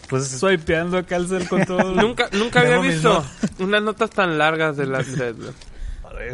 [0.08, 1.94] Pues Swipeando acá el cel con todo.
[1.94, 3.24] Nunca, nunca había visto
[3.60, 5.34] unas notas tan largas de las de-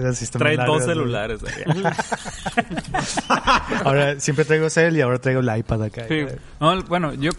[0.08, 1.40] así está muy Trae dos celulares.
[3.84, 6.06] Ahora siempre traigo cel y ahora traigo el iPad acá.
[6.08, 6.26] Sí.
[6.60, 7.30] No, bueno, yo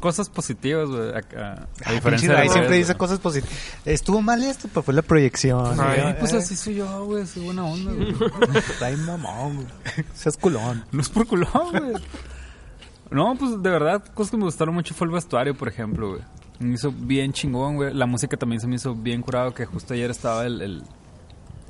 [0.00, 3.56] cosas positivas, güey, a Ay, diferencia de siempre dice cosas positivas.
[3.84, 5.78] Estuvo mal esto, pero fue la proyección.
[5.78, 8.96] Ay, pues así soy yo, güey, soy buena onda, güey.
[9.06, 9.68] Mamón, güey.
[10.14, 10.84] Seas culón.
[10.90, 12.02] No es por culón, güey.
[13.10, 16.22] No, pues de verdad, cosas que me gustaron mucho fue el vestuario, por ejemplo, güey.
[16.58, 17.94] Me hizo bien chingón, güey.
[17.94, 20.82] La música también se me hizo bien curado, que justo ayer estaba el, el,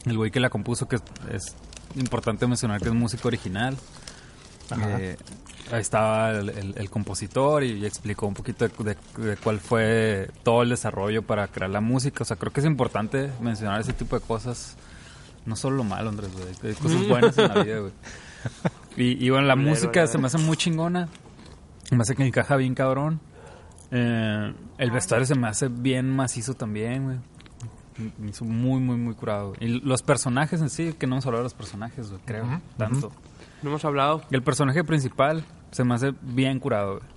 [0.07, 1.57] el güey que la compuso, que es, es
[1.97, 3.77] importante mencionar que es música original.
[4.99, 5.17] Eh,
[5.73, 8.73] ahí estaba el, el- el compositor y, explicó un poquito de,
[9.17, 12.23] de- de cuál fue todo el desarrollo para crear la música.
[12.23, 14.77] O sea, creo que es importante mencionar ese tipo de cosas.
[15.47, 16.47] No solo lo malo, Andrés, güey.
[16.73, 17.93] Hay cosas buenas en la vida, güey.
[18.97, 21.09] Y, y bueno, la música se me hace muy chingona.
[21.85, 23.21] Se me hace que encaja bien cabrón.
[23.91, 27.17] Eh, el vestuario se me hace bien macizo también, güey.
[28.27, 29.55] Hizo muy, muy, muy curado.
[29.61, 33.13] Y los personajes en sí, que no hemos hablado de los personajes, güey, creo, tanto.
[33.63, 34.23] No hemos hablado.
[34.31, 37.11] Y el personaje principal se me hace bien curado, güey.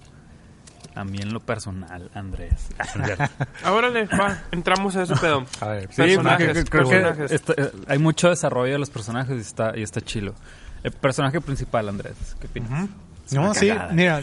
[0.96, 2.68] A mí en lo personal, Andrés.
[3.64, 5.44] Ahora le va, entramos a ese pedo.
[5.62, 7.32] A ver, Sí, Personajes, porque creo que personajes.
[7.32, 10.36] está- eh, hay mucho desarrollo de los personajes y está, y está chilo.
[10.84, 12.90] El personaje principal, Andrés, ¿qué opinas?
[13.32, 14.22] No, sí, mira,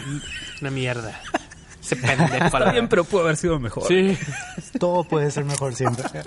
[0.60, 1.18] Una mierda.
[2.02, 3.84] La Está bien, pero pudo haber sido mejor.
[3.88, 4.16] Sí.
[4.78, 6.04] todo puede ser mejor siempre.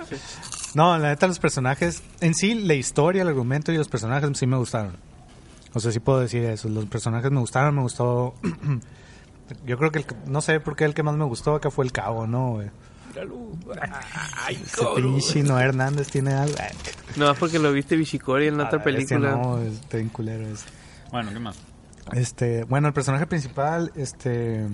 [0.74, 4.44] No, la neta, los personajes, en sí, la historia, el argumento y los personajes sí
[4.44, 4.96] me gustaron.
[5.72, 6.68] O sea, sí puedo decir eso.
[6.68, 8.34] Los personajes me gustaron, me gustó.
[9.66, 11.70] Yo creo que, el, que- no sé por qué el que más me gustó acá
[11.70, 12.54] fue el cabo, ¿no?
[12.54, 12.70] güey?
[14.50, 16.54] Ese pinche Noé Hernández tiene algo.
[16.58, 16.74] Ay,
[17.16, 19.36] No, es porque lo viste Bichicori en la otra a ver, ese película.
[19.36, 20.64] No, está bien culero ese.
[21.12, 21.56] Bueno, ¿qué más?
[22.12, 24.66] Este, bueno, el personaje principal, este,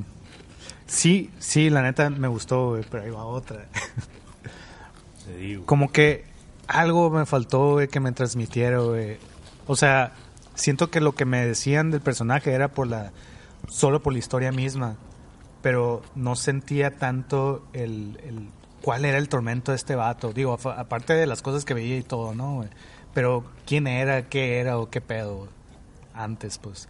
[0.91, 3.67] sí, sí, la neta me gustó, güey, pero ahí va otra.
[5.65, 6.25] Como que
[6.67, 9.19] algo me faltó, güey, que me transmitiera, güey.
[9.67, 10.13] O sea,
[10.55, 13.13] siento que lo que me decían del personaje era por la,
[13.69, 14.97] solo por la historia misma,
[15.63, 18.49] pero no sentía tanto el, el
[18.83, 20.33] cuál era el tormento de este vato.
[20.33, 22.57] Digo, aparte de las cosas que veía y todo, ¿no?
[22.57, 22.69] güey?
[23.15, 25.49] Pero quién era, qué era o qué pedo
[26.15, 26.89] antes, pues.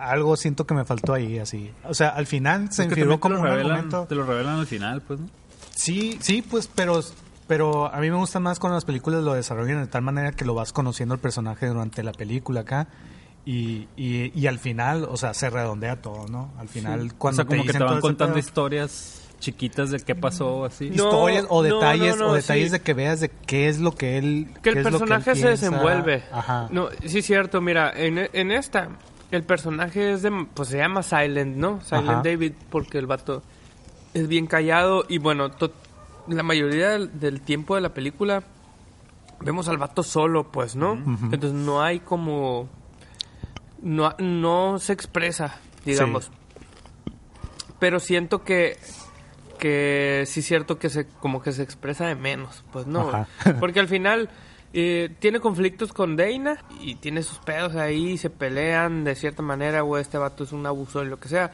[0.00, 1.70] Algo siento que me faltó ahí, así.
[1.84, 4.06] O sea, al final se te como lo, un revelan, argumento.
[4.08, 5.26] te lo revelan al final, pues, ¿no?
[5.74, 7.00] Sí, sí, pues, pero,
[7.46, 10.44] pero a mí me gusta más cuando las películas lo desarrollan de tal manera que
[10.44, 12.88] lo vas conociendo el personaje durante la película acá.
[13.44, 16.52] Y, y, y al final, o sea, se redondea todo, ¿no?
[16.58, 20.00] Al final, o cuando sea, como que dicen te van contando pedo, historias chiquitas de
[20.00, 20.90] qué pasó, así.
[20.90, 22.72] No, historias o no, detalles no, no, o detalles sí.
[22.72, 25.04] de que veas de qué es lo que él Que qué el es lo que
[25.04, 25.50] él personaje se piensa.
[25.50, 26.24] desenvuelve.
[26.30, 26.68] Ajá.
[26.70, 28.88] No, sí es cierto, mira, en, en esta
[29.30, 31.80] el personaje es de pues se llama Silent, ¿no?
[31.82, 32.22] Silent Ajá.
[32.24, 33.42] David porque el vato
[34.14, 35.50] es bien callado y bueno,
[36.28, 38.42] la mayoría del, del tiempo de la película
[39.40, 40.94] vemos al vato solo, pues, ¿no?
[40.94, 42.68] Entonces no hay como
[43.82, 46.30] no no se expresa, digamos.
[47.78, 48.76] Pero siento que
[49.58, 53.28] que sí es cierto que se como que se expresa de menos, pues no, Ajá.
[53.60, 54.30] porque al final
[54.72, 59.82] eh, tiene conflictos con Dana y tiene sus pedos ahí, se pelean de cierta manera,
[59.82, 61.52] o este vato es un abuso y lo que sea,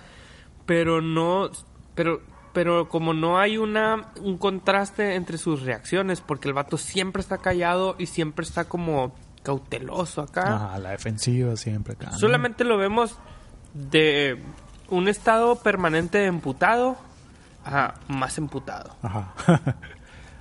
[0.67, 1.51] pero no,
[1.95, 2.23] pero
[2.53, 7.39] pero como no hay una un contraste entre sus reacciones, porque el vato siempre está
[7.39, 10.55] callado y siempre está como cauteloso acá.
[10.55, 12.11] Ajá, la defensiva siempre acá.
[12.11, 12.19] ¿no?
[12.19, 13.19] Solamente lo vemos
[13.75, 14.41] de
[14.89, 16.97] un estado permanente de emputado
[17.65, 18.97] a más emputado.
[19.03, 19.35] Ajá.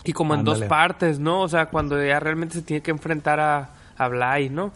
[0.03, 1.41] Y como en dos partes, ¿no?
[1.41, 4.73] O sea, cuando ya realmente se tiene que enfrentar a, a Bly, ¿no?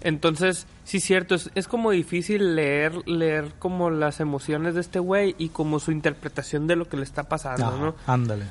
[0.00, 5.34] Entonces, sí cierto, es, es como difícil leer, leer como las emociones de este güey
[5.38, 7.94] y como su interpretación de lo que le está pasando, ¿no?
[8.06, 8.46] Ándale.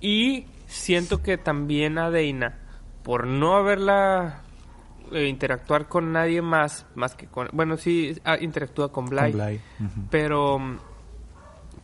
[0.00, 2.58] Y siento que también a Deina,
[3.02, 4.42] por no haberla
[5.12, 7.48] eh, interactuar con nadie más, más que con...
[7.52, 10.00] Bueno, sí, ah, interactúa con Bly, Con Bly, ujú.
[10.10, 10.58] pero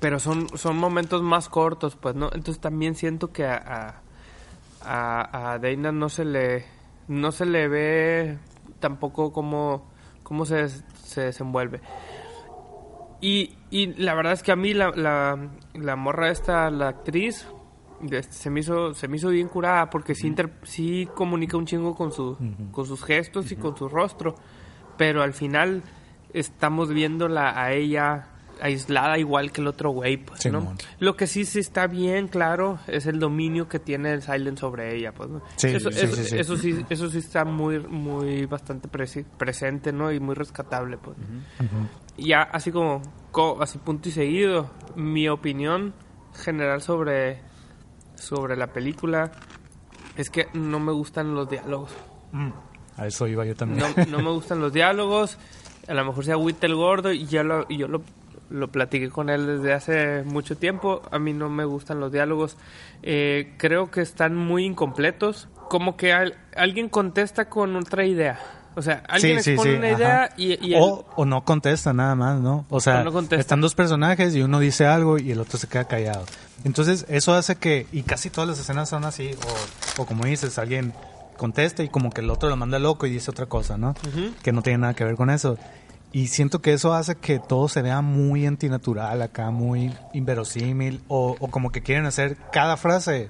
[0.01, 4.01] pero son son momentos más cortos pues no entonces también siento que a
[4.83, 6.65] a, a, Dana no se le
[7.09, 8.39] no se le ve
[8.81, 9.91] tampoco cómo
[10.23, 11.81] cómo se, se desenvuelve.
[13.21, 17.47] Y, y la verdad es que a mí la, la, la morra esta la actriz
[18.03, 21.67] este, se me hizo se me hizo bien curada porque sí, inter- sí comunica un
[21.67, 22.37] chingo con su
[22.71, 24.37] con sus gestos y con su rostro
[24.97, 25.83] pero al final
[26.33, 28.29] estamos viéndola a ella
[28.61, 30.75] aislada igual que el otro güey, pues, ¿no?
[30.99, 34.97] Lo que sí sí está bien claro es el dominio que tiene el Silent sobre
[34.97, 35.43] ella, pues, ¿no?
[35.57, 36.37] Sí, eso, sí, eso, sí, sí.
[36.37, 40.13] eso sí, eso sí está muy, muy bastante presente, ¿no?
[40.13, 41.17] Y muy rescatable, pues.
[42.17, 45.95] Ya así como, co- así punto y seguido, mi opinión
[46.35, 47.41] general sobre,
[48.17, 49.31] sobre la película
[50.17, 51.93] es que no me gustan los diálogos.
[52.97, 53.81] A eso iba yo también.
[53.97, 55.39] No, no me gustan los diálogos.
[55.87, 58.03] A lo mejor se agüita el gordo y ya lo, y yo lo,
[58.51, 61.03] lo platiqué con él desde hace mucho tiempo.
[61.11, 62.57] A mí no me gustan los diálogos.
[63.03, 65.49] Eh, creo que están muy incompletos.
[65.69, 68.39] Como que al- alguien contesta con otra idea.
[68.75, 69.97] O sea, alguien Sí, expone sí, una ajá.
[70.37, 72.65] idea y, o, o no contesta nada más, ¿no?
[72.71, 75.85] O sea, no están dos personajes y uno dice algo y el otro se queda
[75.85, 76.25] callado.
[76.65, 79.33] Entonces, eso hace que, y casi todas las escenas son así,
[79.99, 80.93] o, o como dices, alguien
[81.37, 83.95] contesta y como que el otro lo manda loco y dice otra cosa, ¿no?
[84.43, 85.59] Que no tiene nada que ver con eso.
[86.13, 91.37] Y siento que eso hace que todo se vea muy antinatural acá, muy inverosímil, o,
[91.39, 93.29] o como que quieren hacer cada frase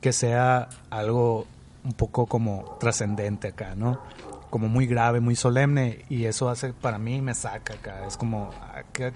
[0.00, 1.46] que sea algo
[1.84, 4.00] un poco como trascendente acá, ¿no?
[4.50, 8.50] Como muy grave, muy solemne y eso hace para mí me saca acá, es como
[8.60, 9.12] ah, que-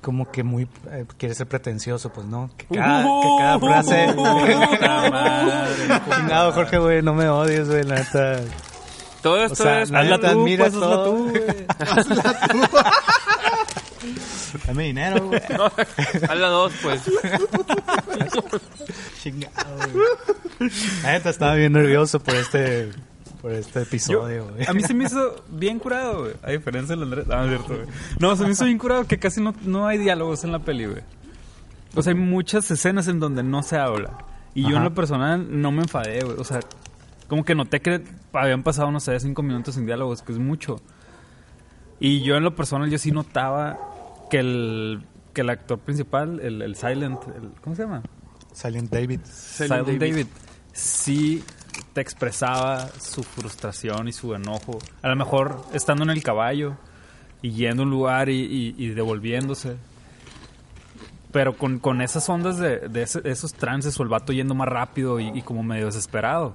[0.00, 4.06] como que muy eh, quiere ser pretencioso, pues no, que cada, que cada frase
[6.16, 8.40] chingado Jorge, güey, no me odies, güey, la neta.
[9.28, 9.90] Todo O esto sea, es...
[9.90, 11.04] la Hazla tú, admira pues, hazla todo.
[11.04, 11.44] tú, güey.
[14.66, 15.40] Dame dinero, güey.
[16.28, 17.02] A la dos, pues.
[19.22, 20.70] Chingado, güey.
[21.02, 22.90] La neta estaba bien nervioso por este
[23.42, 24.66] por este episodio, güey.
[24.66, 26.32] A mí se me hizo bien curado, güey.
[26.42, 27.26] A diferencia del Andrés.
[27.30, 27.86] Ah, no, es cierto, güey.
[28.18, 30.86] No, se me hizo bien curado que casi no, no hay diálogos en la peli,
[30.86, 31.02] güey.
[31.94, 34.18] O sea, hay muchas escenas en donde no se habla.
[34.54, 36.36] Y yo en lo personal no me enfadé, güey.
[36.38, 36.60] O sea,
[37.28, 40.80] como que noté que habían pasado, no sé, cinco minutos sin diálogos, que es mucho.
[42.00, 43.78] Y yo en lo personal yo sí notaba
[44.30, 45.02] que el,
[45.34, 48.02] que el actor principal, el, el Silent, el- ¿cómo se llama?
[48.52, 49.20] Silent David.
[49.24, 50.26] Silent David.
[50.72, 51.44] sí
[51.92, 54.78] te expresaba su frustración y su enojo.
[55.02, 56.76] A lo mejor estando en el caballo
[57.42, 59.76] y yendo a un lugar y, y- y devolviéndose.
[61.32, 64.68] Pero con, con esas ondas de, de ese- esos trances o el vato yendo más
[64.68, 66.54] rápido y, y como medio desesperado.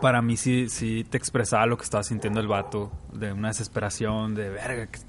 [0.00, 4.34] Para mí sí, sí te expresaba lo que estaba sintiendo el vato, de una desesperación,
[4.34, 5.00] de verga, que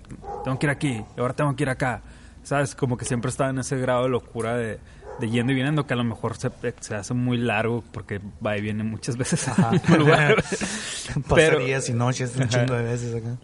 [0.43, 2.01] tengo que ir aquí, ahora tengo que ir acá.
[2.43, 2.73] ¿Sabes?
[2.73, 4.79] Como que siempre estaba en ese grado de locura de,
[5.19, 8.57] de yendo y viniendo, que a lo mejor se, se hace muy largo porque va
[8.57, 10.43] y viene muchas veces mismo lugar.
[11.27, 13.37] Pasaría días y noches un chingo de veces acá.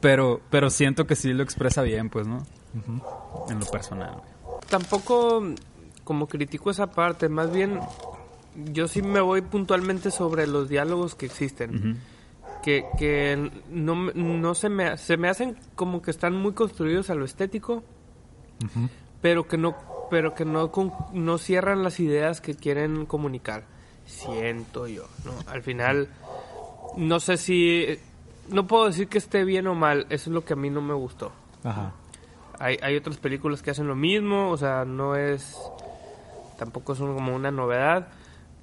[0.00, 2.46] Pero, pero siento que sí lo expresa bien, pues, ¿no?
[3.48, 4.22] En lo personal.
[4.68, 5.42] tampoco
[6.02, 7.80] como critico esa parte, más bien
[8.72, 12.00] yo sí me voy puntualmente sobre los diálogos que existen.
[12.62, 17.14] Que, que no, no se me se me hacen como que están muy construidos a
[17.14, 17.82] lo estético,
[19.20, 19.76] pero que no
[20.10, 23.64] pero que no con- no cierran las ideas que quieren comunicar.
[24.06, 25.32] Siento yo, ¿no?
[25.50, 26.08] Al final
[26.96, 27.98] no sé si
[28.48, 30.80] no puedo decir que esté bien o mal, eso es lo que a mí no
[30.82, 31.32] me gustó.
[31.64, 31.92] Ajá.
[32.58, 35.56] Hay, hay otras películas que hacen lo mismo, o sea, no es.
[36.58, 38.08] Tampoco es como una novedad,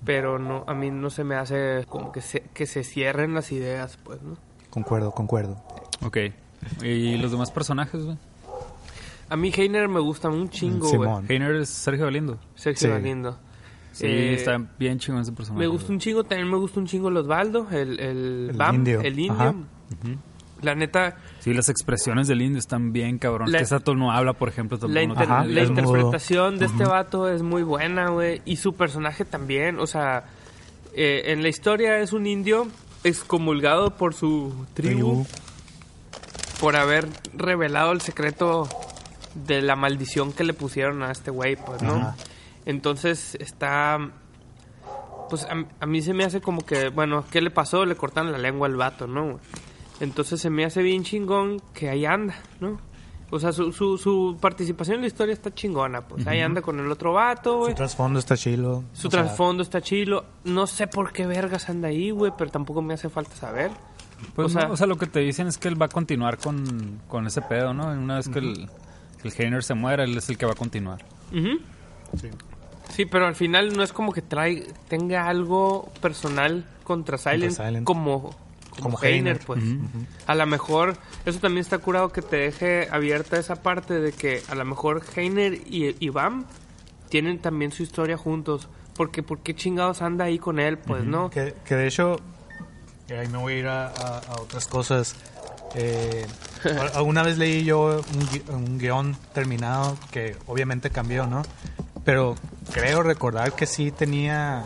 [0.05, 3.51] pero no a mí no se me hace como que se, que se cierren las
[3.51, 4.37] ideas, pues, ¿no?
[4.69, 5.61] Concuerdo, concuerdo.
[6.03, 6.17] Ok.
[6.83, 8.17] ¿Y los demás personajes, güey?
[9.29, 11.09] A mí Heiner me gusta un chingo, güey.
[11.29, 12.37] Heiner es Sergio Galindo.
[12.55, 12.93] Sergio Sí.
[12.93, 13.37] Galindo.
[13.93, 15.59] Sí, Eh, está bien chingón ese personaje.
[15.59, 18.75] Me gusta un chingo, también me gusta un chingo el Osvaldo, el, el, El Bam,
[18.75, 19.01] indio.
[19.01, 19.33] el indio.
[19.33, 19.53] Ajá.
[20.61, 23.51] La neta, Sí, las expresiones del indio están bien cabrón.
[23.51, 27.41] La- que Sato no habla, por ejemplo, la, inter- Ajá, interpretación de este vato es
[27.41, 28.41] muy buena, güey.
[28.45, 30.25] Y su personaje también, o sea,
[30.93, 32.67] eh, en la historia es un indio
[33.03, 35.23] excomulgado por su tribu.
[35.23, 35.27] Tribu.
[36.59, 38.69] por haber revelado el secreto
[39.33, 41.93] de la maldición que le pusieron a este güey, pues, ¿no?
[41.95, 42.15] Ajá.
[42.67, 43.97] Entonces está...
[45.29, 47.85] Pues a, a mí se me hace como que, bueno, ¿qué le pasó?
[47.85, 49.39] Le cortaron la lengua al vato, ¿no?
[50.01, 52.79] Entonces se me hace bien chingón que ahí anda, ¿no?
[53.29, 56.27] O sea, su, su, su participación en la historia está chingona, pues.
[56.27, 57.71] Ahí anda con el otro vato, güey.
[57.71, 58.83] Su trasfondo está chilo.
[58.91, 60.25] Su O sea, trasfondo está chilo.
[60.43, 63.71] No sé por qué vergas anda ahí, güey, pero tampoco me hace falta saber.
[64.35, 65.89] Pues, o sea- no, o sea, lo que te dicen es que él va a
[65.89, 67.87] continuar con, con ese pedo, ¿no?
[67.87, 68.69] Una vez que el,
[69.21, 71.05] que el Heiner se muera, él es el que va a continuar.
[71.31, 72.27] Sí.
[72.89, 77.85] Sí, pero al final no es como que trae, tenga algo personal contra Silent, Silent.
[77.85, 78.35] como,
[78.71, 79.45] como, Como Heiner, Heiner.
[79.45, 79.61] pues.
[80.27, 84.41] A lo mejor, eso también está curado que te deje abierta esa parte de que
[84.49, 86.45] a lo mejor Heiner y, y Bam
[87.09, 88.67] tienen también su historia juntos.
[88.95, 90.77] Porque, ¿por qué chingados anda ahí con él?
[90.77, 91.29] Pues, ¿no?
[91.29, 92.17] Que, que de hecho,
[93.09, 95.15] y ahí me voy a ir a, a- a otras cosas.
[95.75, 96.25] Eh,
[96.93, 101.41] Alguna vez leí yo un, gui- un guion terminado que obviamente cambió, ¿no?
[102.03, 102.35] Pero
[102.73, 104.65] creo recordar que sí tenía,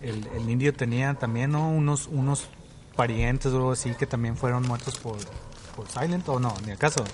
[0.00, 1.68] el, el indio tenía también, ¿no?
[1.70, 2.48] Unos, unos
[2.98, 5.16] parientes o algo así que también fueron muertos por,
[5.76, 6.52] por Silent, ¿o no?
[6.66, 7.04] Ni acaso,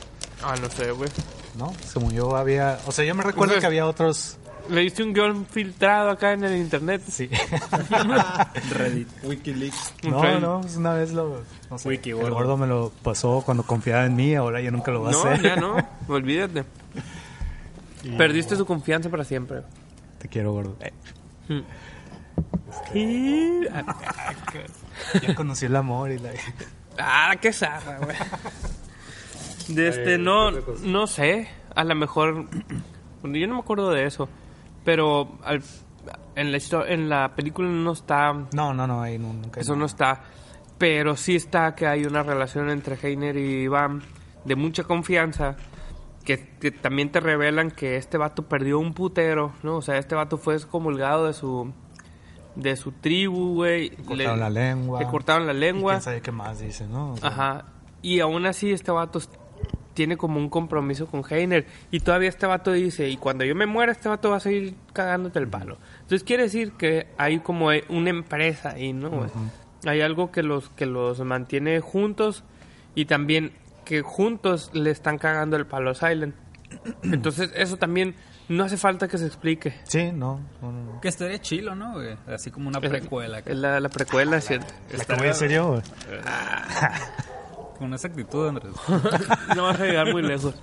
[0.43, 1.11] Ah, no sé, güey.
[1.59, 1.72] ¿no?
[1.87, 4.39] Según yo había, o sea, yo me recuerdo que había otros,
[4.70, 7.03] ¿Leíste un guion filtrado acá en el internet?
[7.07, 7.28] sí.
[8.72, 9.09] Reddit.
[9.22, 9.93] Wikileaks.
[10.05, 12.57] No, no, pues una vez lo, no sé, Wiki el gordo.
[12.57, 15.43] me lo pasó cuando confiaba en mí, ahora ya nunca lo va a No, hacer.
[15.43, 15.76] ya no.
[16.09, 16.64] Olvídate.
[18.18, 19.61] Perdiste su confianza para siempre.
[20.18, 20.76] Te quiero, gordo.
[22.93, 23.68] ¿Qué?
[25.27, 26.31] Ya conocí el amor y la...
[26.99, 28.16] Ah, qué zarra, güey.
[29.68, 31.49] De este, no, no sé.
[31.75, 32.47] A lo mejor.
[33.22, 34.29] bueno, Yo no me acuerdo de eso.
[34.85, 35.62] Pero al-
[36.37, 38.33] en, la en la película no está.
[38.53, 39.61] No, no, no, ahí no- nunca.
[39.61, 40.20] Eso no está.
[40.79, 44.03] Pero sí está que hay una relación entre Heiner y Iván
[44.45, 45.57] de mucha confianza.
[46.25, 49.77] Que, que también te revelan que este vato perdió un putero, ¿no?
[49.77, 51.72] O sea, este vato fue excomulgado de su
[52.57, 53.91] de su tribu, güey.
[53.91, 55.01] Le cortaron la lengua.
[55.01, 55.93] Le cortaron la Y lengua.
[55.95, 57.13] quién sabe qué más dice, ¿no?
[57.13, 57.65] O sea, Ajá.
[58.03, 59.21] Y aún así este vato
[59.95, 61.67] tiene como un compromiso con Heiner.
[61.91, 64.75] Y todavía este vato dice, y cuando yo me muera este vato va a seguir
[64.93, 65.79] cagándote el palo.
[66.03, 69.27] Entonces quiere decir que hay como eh, una empresa ahí, ¿no?
[69.87, 72.43] Hay algo que los, que los mantiene juntos
[72.95, 73.53] y también
[73.85, 76.35] que juntos le están cagando el palo a Silent.
[77.03, 78.14] Entonces eso también
[78.49, 79.75] no hace falta que se explique.
[79.85, 80.41] Sí, no.
[80.61, 81.01] no, no.
[81.01, 82.16] Que estaría chilo, ¿no, güey?
[82.27, 83.39] Así como una precuela.
[83.41, 84.72] Es la, la precuela, ¿cierto?
[84.97, 85.83] La que voy a hacer yo, güey.
[87.79, 88.72] Con esa actitud, Andrés.
[89.57, 90.55] No vas a llegar muy lejos.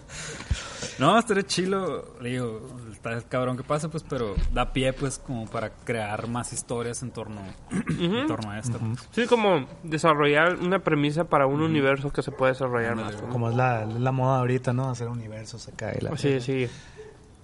[1.00, 2.16] No, estaría chilo.
[2.22, 2.68] Digo,
[3.04, 7.12] está cabrón que pasa, pues, pero da pie, pues, como para crear más historias en
[7.12, 7.42] torno,
[7.72, 8.80] en torno a esto.
[9.12, 13.22] Sí, como desarrollar una premisa para un universo que se puede desarrollar más.
[13.22, 13.30] ¿no?
[13.30, 14.90] Como es la, la moda ahorita, ¿no?
[14.90, 16.16] Hacer universos acá y la...
[16.18, 16.68] Sí, sí.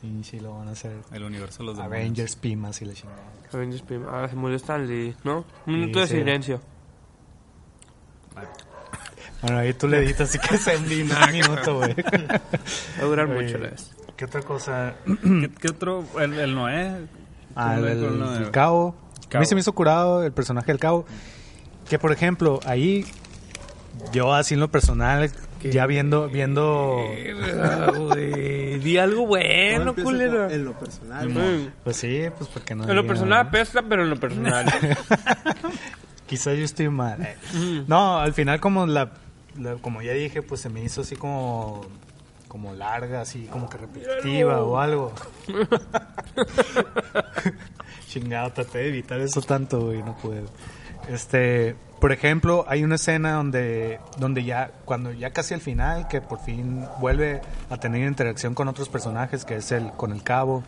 [0.04, 0.96] Y sí lo van a hacer.
[1.12, 2.02] El universo de los demonios.
[2.02, 3.24] Avengers, Pimas y la chingada.
[3.52, 4.06] Avengers Prime.
[4.10, 5.46] Ah, se murió Stan Lee, ¿no?
[5.66, 6.16] Un minuto de sí.
[6.18, 6.62] silencio.
[9.42, 10.88] Bueno, ahí tú le editas así que se un
[11.32, 11.94] minuto, güey.
[11.94, 13.97] Va a durar mucho la vez.
[14.18, 14.96] ¿Qué otra cosa?
[15.06, 16.04] ¿Qué, qué otro?
[16.20, 17.06] El, el Noé.
[17.56, 17.88] Ah, ¿Cómo
[18.36, 18.96] el, cabo.
[19.34, 21.06] A mí se me hizo curado el personaje del cabo.
[21.90, 23.06] Que por ejemplo, ahí
[24.12, 25.30] yo así en lo personal,
[25.62, 26.98] ya viendo, viendo,
[28.84, 30.50] Di algo bueno, culero.
[30.50, 31.30] En lo personal.
[31.30, 31.72] Mm.
[31.84, 32.90] pues sí, pues porque no.
[32.90, 33.50] En lo personal ¿no?
[33.50, 34.66] apesta, pero en lo personal.
[36.28, 37.22] Quizá yo estoy mal.
[37.22, 37.38] eh.
[37.88, 39.12] No, al final como la,
[39.60, 41.86] la- como ya dije, pues se me hizo así como
[42.58, 45.14] como larga, así como que repetitiva o algo.
[48.08, 50.48] Chingado, traté de evitar eso tanto, güey, no puedo.
[51.08, 56.20] Este, por ejemplo, hay una escena donde donde ya cuando ya casi al final que
[56.20, 60.64] por fin vuelve a tener interacción con otros personajes, que es el con el cabo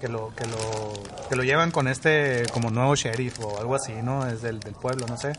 [0.00, 3.92] que lo que lo que lo llevan con este como nuevo sheriff o algo así,
[4.02, 4.26] ¿no?
[4.26, 5.34] Es del, del pueblo, no sé.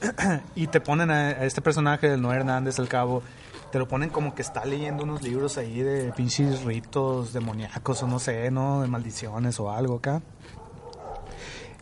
[0.54, 3.24] y te ponen a, a este personaje del Noé Hernández al cabo,
[3.72, 8.06] te lo ponen como que está leyendo unos libros ahí de pinches ritos demoníacos o
[8.06, 8.82] no sé, ¿no?
[8.82, 10.22] De maldiciones o algo acá.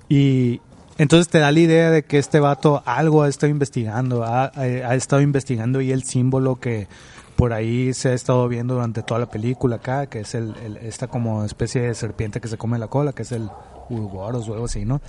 [0.09, 0.61] Y
[0.99, 4.95] entonces te da la idea de que este vato algo ha estado investigando, ha, ha
[4.95, 6.89] estado investigando y el símbolo que
[7.37, 10.77] por ahí se ha estado viendo durante toda la película acá, que es el, el-
[10.79, 13.51] esta como especie de serpiente que se come la cola, que es el
[13.91, 15.01] Uruboros o algo así, ¿no?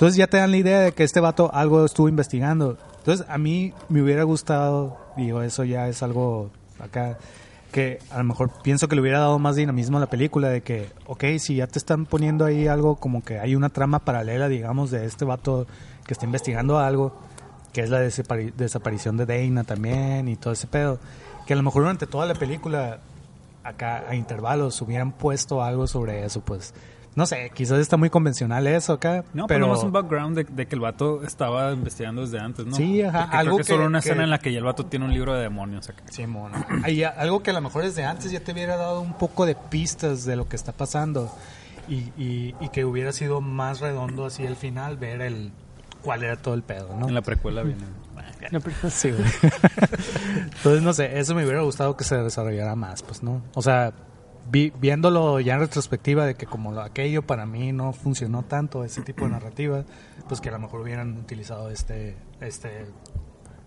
[0.00, 2.78] Entonces ya te dan la idea de que este vato algo estuvo investigando.
[3.00, 6.48] Entonces a mí me hubiera gustado, digo, eso ya es algo
[6.78, 7.18] acá,
[7.70, 10.62] que a lo mejor pienso que le hubiera dado más dinamismo a la película, de
[10.62, 14.48] que, ok, si ya te están poniendo ahí algo como que hay una trama paralela,
[14.48, 15.66] digamos, de este vato
[16.06, 17.12] que está investigando algo,
[17.74, 20.98] que es la desapari- desaparición de Dana también y todo ese pedo,
[21.46, 23.00] que a lo mejor durante toda la película,
[23.64, 26.72] acá a intervalos, hubieran puesto algo sobre eso, pues...
[27.16, 29.66] No sé, quizás está muy convencional eso acá, No, pero...
[29.72, 32.76] pero un background de, de que el vato estaba investigando desde antes, ¿no?
[32.76, 34.64] Sí, ajá, algo creo que, que- solo una que- escena en la que ya el
[34.64, 36.02] vato tiene un libro de demonios acá.
[36.84, 39.44] Hay a- algo que a lo mejor desde antes ya te hubiera dado un poco
[39.44, 41.34] de pistas de lo que está pasando
[41.88, 45.50] y, y, y que hubiera sido más redondo así al final ver el
[46.02, 47.08] cuál era todo el pedo, ¿no?
[47.08, 47.82] En la precuela viene.
[48.88, 49.24] Sí, güey.
[50.56, 53.42] Entonces, no sé, eso me hubiera gustado que se desarrollara más, pues, ¿no?
[53.54, 53.92] O sea,
[54.50, 58.84] vi- viéndolo ya en retrospectiva de que como lo- aquello para mí no funcionó tanto,
[58.84, 59.84] ese tipo de narrativa,
[60.28, 62.86] pues que a lo mejor hubieran utilizado este, este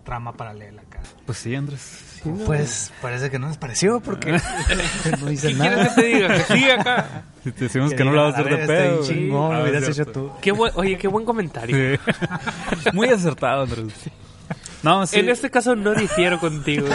[0.04, 1.00] trama paralela acá.
[1.24, 2.20] Pues sí, Andrés.
[2.46, 4.32] Pues parece que no les pareció porque
[5.20, 5.94] no ¿Qué dicen quieres nada.
[5.94, 6.28] que te diga?
[6.46, 7.22] Que sigue acá.
[7.42, 9.02] Si te decimos que, no lo vas a hacer de pedo.
[9.02, 10.30] chingón, Ah, lo hubieras es hecho tú.
[10.42, 11.96] Qué buen, oye, qué buen comentario.
[11.96, 12.00] Sí.
[12.92, 13.92] Muy acertado, Andrés.
[14.82, 15.18] No, sí.
[15.18, 16.86] En este caso no difiero contigo.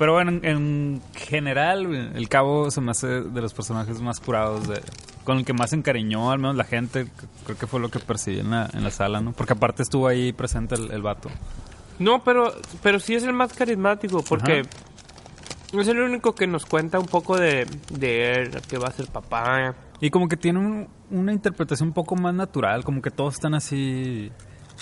[0.00, 4.66] Pero bueno, en, en general, el cabo se me hace de los personajes más curados,
[4.66, 4.80] de,
[5.24, 7.06] con el que más se encariñó, al menos la gente.
[7.44, 9.32] Creo que fue lo que percibí en la, en la sala, ¿no?
[9.32, 11.28] Porque aparte estuvo ahí presente el, el vato.
[11.98, 14.62] No, pero, pero sí es el más carismático porque
[15.78, 19.06] es el único que nos cuenta un poco de, de él, que va a ser
[19.08, 19.74] papá.
[20.00, 23.52] Y como que tiene un- una interpretación un poco más natural, como que todos están
[23.54, 24.32] así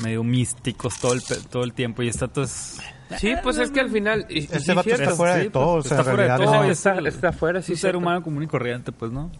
[0.03, 2.03] medio místicos todo el, pe- todo el tiempo.
[2.03, 2.79] Y esta es...
[3.19, 4.27] Sí, pues es que al final...
[4.29, 5.03] y- Este sí, vato cierto.
[5.05, 5.75] está fuera de todo.
[5.75, 7.73] pues, o sea, está fuera de todo, no- está, es- está afuera, Es sí.
[7.73, 9.31] un ser humano común y corriente, pues, ¿no?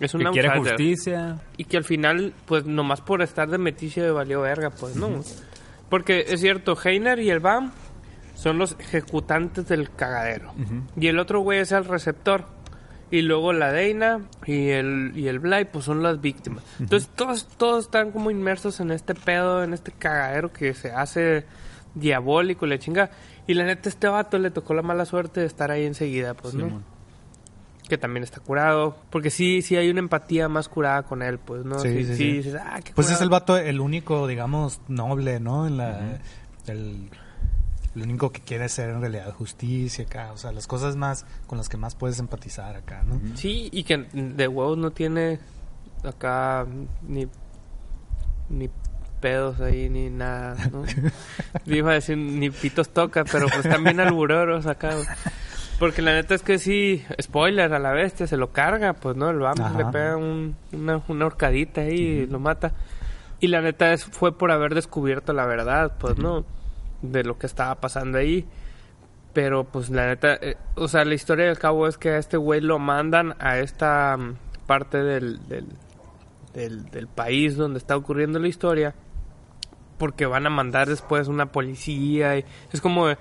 [0.00, 0.72] Es un que quiere outsider.
[0.76, 1.38] justicia.
[1.56, 5.10] Y que al final, pues nomás por estar de metiche valió verga, pues no.
[5.88, 7.72] Porque es cierto, Heiner y el BAM
[8.34, 10.52] son los ejecutantes del cagadero.
[10.96, 12.46] Y el otro güey es el receptor.
[13.12, 16.64] Y luego la Deina y el, y el Blay, pues son las víctimas.
[16.80, 21.44] Entonces todos, todos están como inmersos en este pedo, en este cagadero que se hace
[21.94, 23.10] diabólico, y la chinga.
[23.46, 26.54] Y la neta, este vato le tocó la mala suerte de estar ahí enseguida, pues
[26.54, 26.82] no
[27.92, 28.96] que también está curado.
[29.10, 31.78] Porque sí, sí hay una empatía más curada con él, pues, ¿no?
[31.78, 32.32] Sí, sí, sí.
[32.38, 35.66] dices, ah, qué Pues es el vato, el único, digamos, noble, ¿no?
[35.66, 36.18] En la,
[36.68, 37.10] el,
[37.94, 40.32] el único que quiere hacer en realidad justicia acá.
[40.32, 43.20] O sea, las cosas más con las que más puedes empatizar acá, ¿no?
[43.36, 45.38] Sí, y que de huevos no tiene
[46.04, 46.66] acá
[47.06, 47.26] ni,
[48.48, 48.68] ni
[49.20, 50.84] pedos ahí, ni nada, ¿no?
[51.66, 54.96] Iba a decir ni pitos toca, pero pues también albureros acá.
[55.78, 59.30] Porque la neta es que sí, spoiler a la bestia, se lo carga, pues, ¿no?
[59.30, 59.78] El BAM Ajá.
[59.78, 62.72] le pega un- una, una horcadita ahí y lo mata.
[63.40, 66.44] Y la neta es, fue por haber descubierto la verdad, pues, ¿no?
[67.02, 68.46] De lo que estaba pasando ahí.
[69.32, 72.36] Pero pues la neta, eh, o sea, la historia del cabo es que a este
[72.36, 74.36] güey lo mandan a esta mm,
[74.66, 75.66] parte del, del,
[76.54, 78.94] del, del país donde está ocurriendo la historia
[79.98, 83.16] porque van a mandar después una policía y es como el-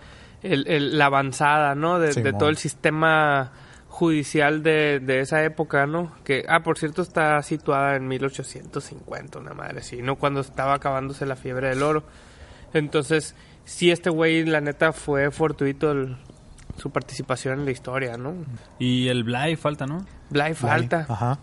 [0.68, 2.00] el- la avanzada, ¿no?
[2.00, 3.52] De, de todo el sistema
[3.88, 6.12] judicial de, de esa época, ¿no?
[6.24, 10.16] Que, ah, por cierto, está situada en 1850, una madre así, ¿no?
[10.18, 12.04] Cuando estaba acabándose la fiebre del oro.
[12.74, 13.36] Entonces,
[13.66, 16.18] sí, este güey, la neta, fue fortuito el-
[16.78, 18.34] su participación en la historia, ¿no?
[18.80, 20.06] Y el Bly falta, ¿no?
[20.30, 21.06] Bly falta.
[21.10, 21.40] Ajá.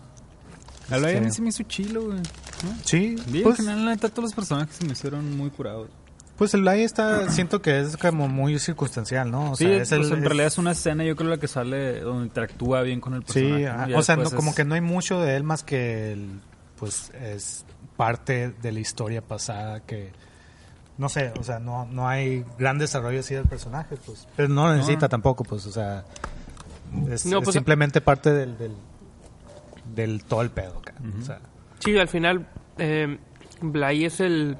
[0.91, 1.35] El Bly a mí Sí.
[1.37, 2.17] se me hizo chilo, güey.
[2.17, 2.75] ¿no?
[2.83, 5.89] Sí, Bien, pues, en general, la neta, todos los personajes se me hicieron muy curados.
[6.37, 9.51] pues el live está, siento que es como muy circunstancial, ¿no?
[9.51, 11.37] O sí, sea, es pues, el- en es- realidad es una escena, yo creo, la
[11.37, 13.91] que sale donde interactúa bien con el Sí, personaje.
[13.91, 16.39] Ya o sea, no, como que no hay mucho de él más que el,
[16.77, 17.65] pues es
[17.97, 20.13] parte de la historia pasada que
[20.99, 24.67] no sé, o sea, no, no hay gran desarrollo así del personaje, pues, pero no
[24.67, 26.03] lo necesita tampoco, pues, o sea,
[27.09, 28.73] es, No, es pues- simplemente parte del, del,
[29.95, 31.39] del todo el pedo, acá, o sea,
[31.79, 32.45] Sí, al final,
[32.77, 33.17] eh,
[33.61, 34.57] Bly es el,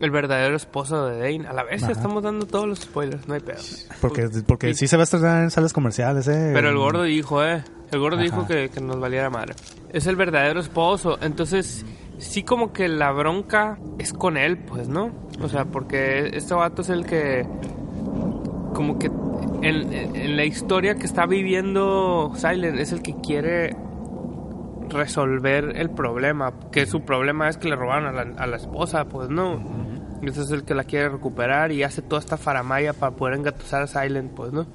[0.00, 1.48] el verdadero esposo de Dane.
[1.48, 1.90] A la vez Ajá.
[1.92, 3.58] estamos dando todos los spoilers, no hay pedo.
[4.00, 6.52] porque, porque sí se va a estrenar en salas comerciales, eh.
[6.54, 7.64] Pero el gordo dijo, eh.
[7.90, 8.22] El gordo Ajá.
[8.24, 9.54] dijo que, que nos valiera madre.
[9.92, 11.18] Es el verdadero esposo.
[11.20, 11.84] Entonces,
[12.20, 15.10] sí como que la bronca es con él, pues, ¿no?
[15.42, 17.46] O sea, porque este vato es el que...
[18.74, 19.10] Como que
[19.62, 23.76] en, la historia que está viviendo Silent es el que quiere
[24.88, 26.52] resolver el problema.
[26.70, 29.60] Que su problema es que le robaron a la, a la esposa, pues, ¿no?
[30.22, 33.38] Y ese es el que la quiere recuperar y hace toda esta faramaya para poder
[33.38, 34.66] engatusar a Silent, pues, ¿no?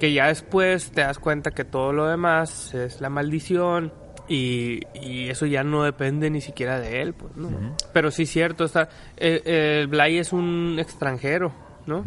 [0.00, 3.92] Que ya después te das cuenta que todo lo demás es la maldición
[4.28, 7.76] y, y eso ya no depende ni siquiera de él, pues, ¿no?
[7.92, 11.52] Pero sí, cierto, está, eh, eh, el Bly es un extranjero,
[11.86, 12.04] ¿no?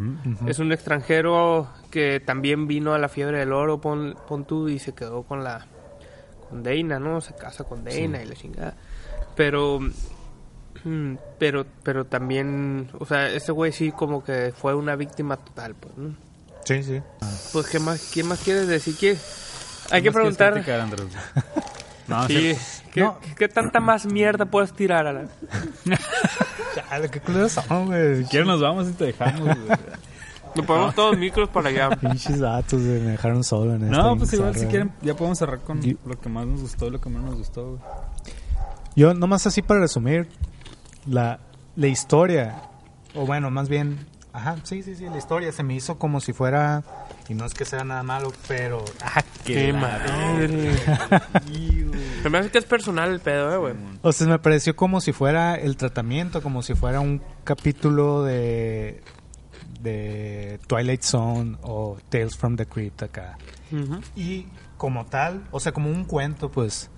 [0.47, 4.79] Es un extranjero que también vino a la fiebre del oro, pon, pon tú, y
[4.79, 5.65] se quedó con la
[6.49, 7.21] con Dana, ¿no?
[7.21, 8.75] Se casa con Dana y la chingada.
[9.35, 9.79] Pero
[11.37, 15.97] pero pero también, o sea, ese güey sí como que fue una víctima total, pues,
[15.97, 16.15] ¿no?
[16.65, 17.01] Sí, sí.
[17.53, 19.17] Pues qué más qué más quieres decir que
[19.91, 20.53] hay ¿Qué que preguntar?
[22.09, 22.81] No, sí, sí.
[22.91, 23.17] ¿qué, No.
[23.37, 25.25] qué tanta más mierda puedes tirar a la
[26.75, 28.23] Chale, qué culeros son, güey.
[28.23, 29.41] Si quieres nos vamos y te dejamos.
[29.41, 29.77] güey.
[30.55, 31.89] Nos ponemos todos micros para allá.
[32.01, 35.37] Pinches datos, güey, me dejaron solo en esta no, pues igual si quieren, ya podemos
[35.37, 37.65] cerrar con Yo- lo que más nos gustó y lo que menos nos gustó.
[37.71, 37.81] güey.
[38.95, 40.27] Yo, nomás así para resumir,
[41.05, 41.39] la,
[41.75, 42.63] la historia,
[43.15, 43.99] o bueno, más bien,
[44.33, 46.83] ajá, sí, sí, sí, la historia se me hizo como si fuera,
[47.27, 50.75] y no es que sea nada malo, pero, ah, Qué madre.
[52.21, 53.73] Se me hace que es personal el pedo, eh, güey.
[54.01, 59.01] o sea, me pareció como si fuera el tratamiento, como si fuera un capítulo de,
[59.81, 63.37] de Twilight Zone o Tales from the Crypt acá.
[64.15, 66.89] Y como tal, o sea, como un cuento, pues.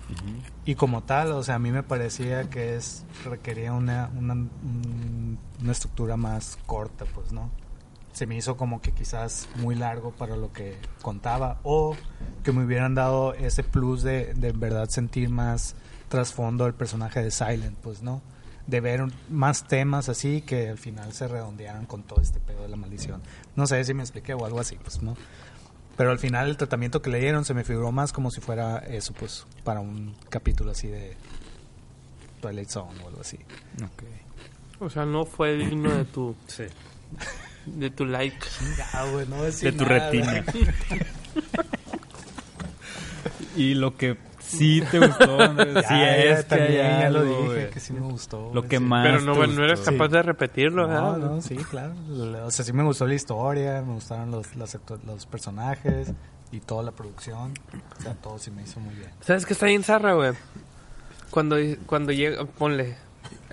[0.64, 5.38] Y como tal, o sea, a mí me parecía que es requería una, una, un-
[5.60, 7.50] una estructura más corta, pues, ¿no?
[8.12, 11.96] Se me hizo como que quizás muy largo para lo que contaba o
[12.44, 15.74] que me hubieran dado ese plus de, de en verdad sentir más
[16.08, 18.20] trasfondo del personaje de Silent, pues, ¿no?
[18.66, 22.68] De ver más temas así que al final se redondearan con todo este pedo de
[22.68, 23.20] la maldición.
[23.56, 25.16] No sé si me expliqué o algo así, pues, ¿no?
[25.96, 28.78] Pero al final el tratamiento que le dieron se me figuró más como si fuera
[28.78, 31.16] eso, pues, para un capítulo así de
[32.40, 33.38] Twilight Zone o algo así.
[34.80, 36.64] O sea, no fue digno de tu, Sí.
[37.66, 38.36] de tu like.
[38.92, 40.44] Ah, güey, no De tu retina.
[43.56, 44.16] y lo que
[44.58, 47.92] sí te gustó, Andrés, Ya, sí ya, es que también ya lo dije, que sí
[47.92, 48.50] me gustó.
[48.54, 48.82] Lo que sí.
[48.84, 49.92] más Pero no, no eres gustó.
[49.92, 51.16] capaz de repetirlo, No, ¿verdad?
[51.30, 51.94] no, sí, claro.
[52.46, 56.12] O sea, sí me gustó la historia, me gustaron los, los personajes
[56.50, 57.54] y toda la producción.
[57.98, 59.10] O sea, todo sí me hizo muy bien.
[59.20, 60.32] ¿Sabes qué está bien zarra, güey?
[61.30, 62.96] Cuando, cuando llega, ponle,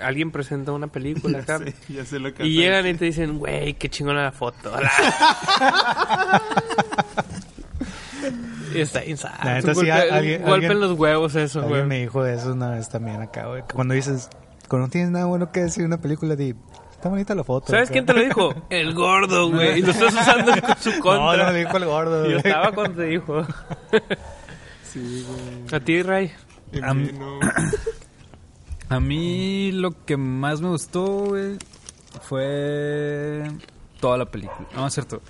[0.01, 3.37] alguien presenta una película acá Sí, ya sé lo que y llegan y te dicen,
[3.39, 4.73] güey, qué chingona la foto.
[8.75, 9.01] y está.
[9.43, 11.87] La neta, sí, Golpe- alguien- golpe alguien- en los huevos eso, Alguien güey.
[11.87, 13.63] me dijo eso una vez también acá, güey.
[13.73, 14.29] Cuando dices,
[14.67, 16.55] cuando no tienes nada bueno que decir una película, di,
[16.91, 17.67] está bonita la foto.
[17.67, 17.93] ¿Sabes acá.
[17.93, 18.53] quién te lo dijo?
[18.69, 19.79] El gordo, güey.
[19.79, 21.45] Y lo estás usando en su No, contra.
[21.47, 22.23] no me dijo el gordo.
[22.25, 22.37] Yo güey.
[22.37, 23.45] estaba cuando te dijo.
[24.83, 25.75] Sí, güey.
[25.75, 26.31] A ti, Ray.
[26.81, 27.39] Am- mí no.
[28.89, 31.57] A mí lo que más me gustó, güey,
[32.23, 33.43] fue
[33.99, 34.67] toda la película.
[34.75, 35.21] No, es cierto.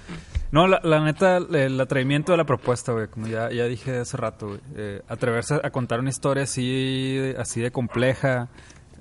[0.52, 4.18] No, la, la neta, el atrevimiento de la propuesta, güey, como ya, ya dije hace
[4.18, 4.60] rato, güey.
[4.76, 8.50] Eh, atreverse a contar una historia así, así de compleja,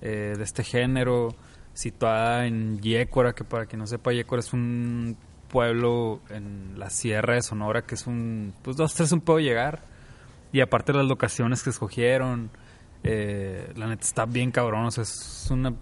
[0.02, 1.34] eh, de este género,
[1.72, 5.16] situada en Yécora, que para quien no sepa, Yécora es un
[5.48, 9.82] pueblo en la sierra de Sonora, que es un, pues dos, tres un puedo llegar.
[10.52, 12.50] Y aparte las locaciones que escogieron,
[13.02, 15.74] eh, la neta está bien cabrón, o sea, es una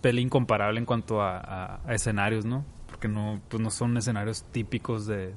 [0.00, 2.64] peli incomparable en cuanto a, escenarios, ¿no?
[2.98, 5.32] Porque no, pues no son escenarios típicos de,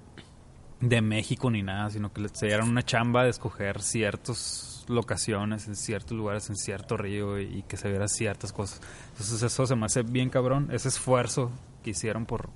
[0.80, 5.76] de México ni nada, sino que se dieron una chamba de escoger ciertas locaciones en
[5.76, 8.82] ciertos lugares, en cierto río y, que se vieran ciertas cosas.
[9.12, 11.52] Entonces eso se me hace bien cabrón, ese esfuerzo
[11.84, 12.50] que hicieron por,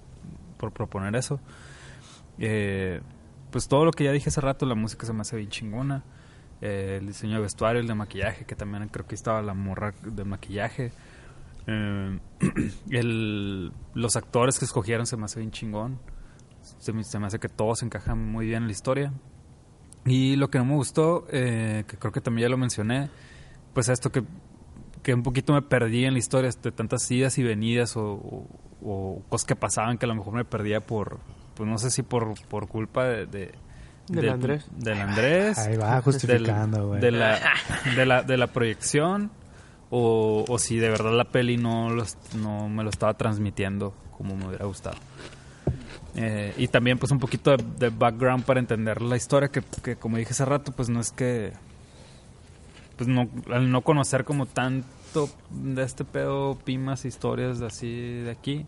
[0.57, 1.39] por proponer eso.
[2.39, 2.99] Eh,
[3.51, 6.03] pues todo lo que ya dije hace rato, la música se me hace bien chingona.
[6.61, 9.93] Eh, el diseño de vestuario, el de maquillaje, que también creo que estaba la morra
[10.03, 10.91] de maquillaje.
[11.67, 12.19] Eh,
[12.91, 15.99] el- los actores que escogieron se me hace bien chingón.
[16.79, 19.13] Se me, se me hace que todos encajan muy bien en la historia.
[20.05, 23.09] Y lo que no me gustó, eh, que creo que también ya lo mencioné,
[23.73, 24.23] pues esto que,
[25.01, 28.47] que un poquito me perdí en la historia, de tantas idas y venidas o, o-
[28.83, 31.19] o cosas que pasaban que a lo mejor me perdía por,
[31.55, 33.25] pues no sé si por, por culpa de...
[33.25, 33.51] de
[34.09, 34.67] Del Andrés.
[34.77, 35.57] Del Andrés.
[35.57, 37.01] Ahí va justificando, güey.
[37.01, 37.39] De la,
[37.95, 39.31] de, la, de la proyección
[39.89, 44.35] o, o si de verdad la peli no, los, no me lo estaba transmitiendo como
[44.35, 44.97] me hubiera gustado.
[46.15, 49.97] Eh, y también pues un poquito de, de background para entender la historia que, que
[49.97, 51.51] como dije hace rato pues no es que
[52.95, 58.65] pues no al no conocer como tanto de este pedo pimas historias así de aquí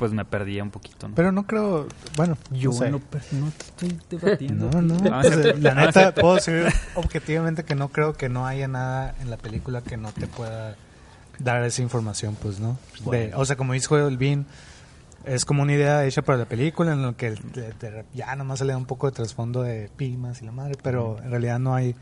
[0.00, 1.14] pues me perdía un poquito ¿no?
[1.14, 1.86] Pero no creo,
[2.16, 2.90] bueno, yo no sé.
[2.90, 2.98] no,
[3.32, 5.60] no te estoy debatiendo No, no, Ah, pues, sí.
[5.60, 9.82] la neta, puedo decir objetivamente que no creo que no haya nada en la película
[9.82, 10.74] que no te pueda
[11.38, 12.78] dar esa información, pues, ¿no?
[13.10, 14.46] De- o sea, como dijo el Bean,
[15.26, 18.58] es como una idea hecha para la película en lo que te- te- ya nomás
[18.60, 21.58] se le da un poco de trasfondo de pimas y la madre, pero en realidad
[21.58, 21.94] no hay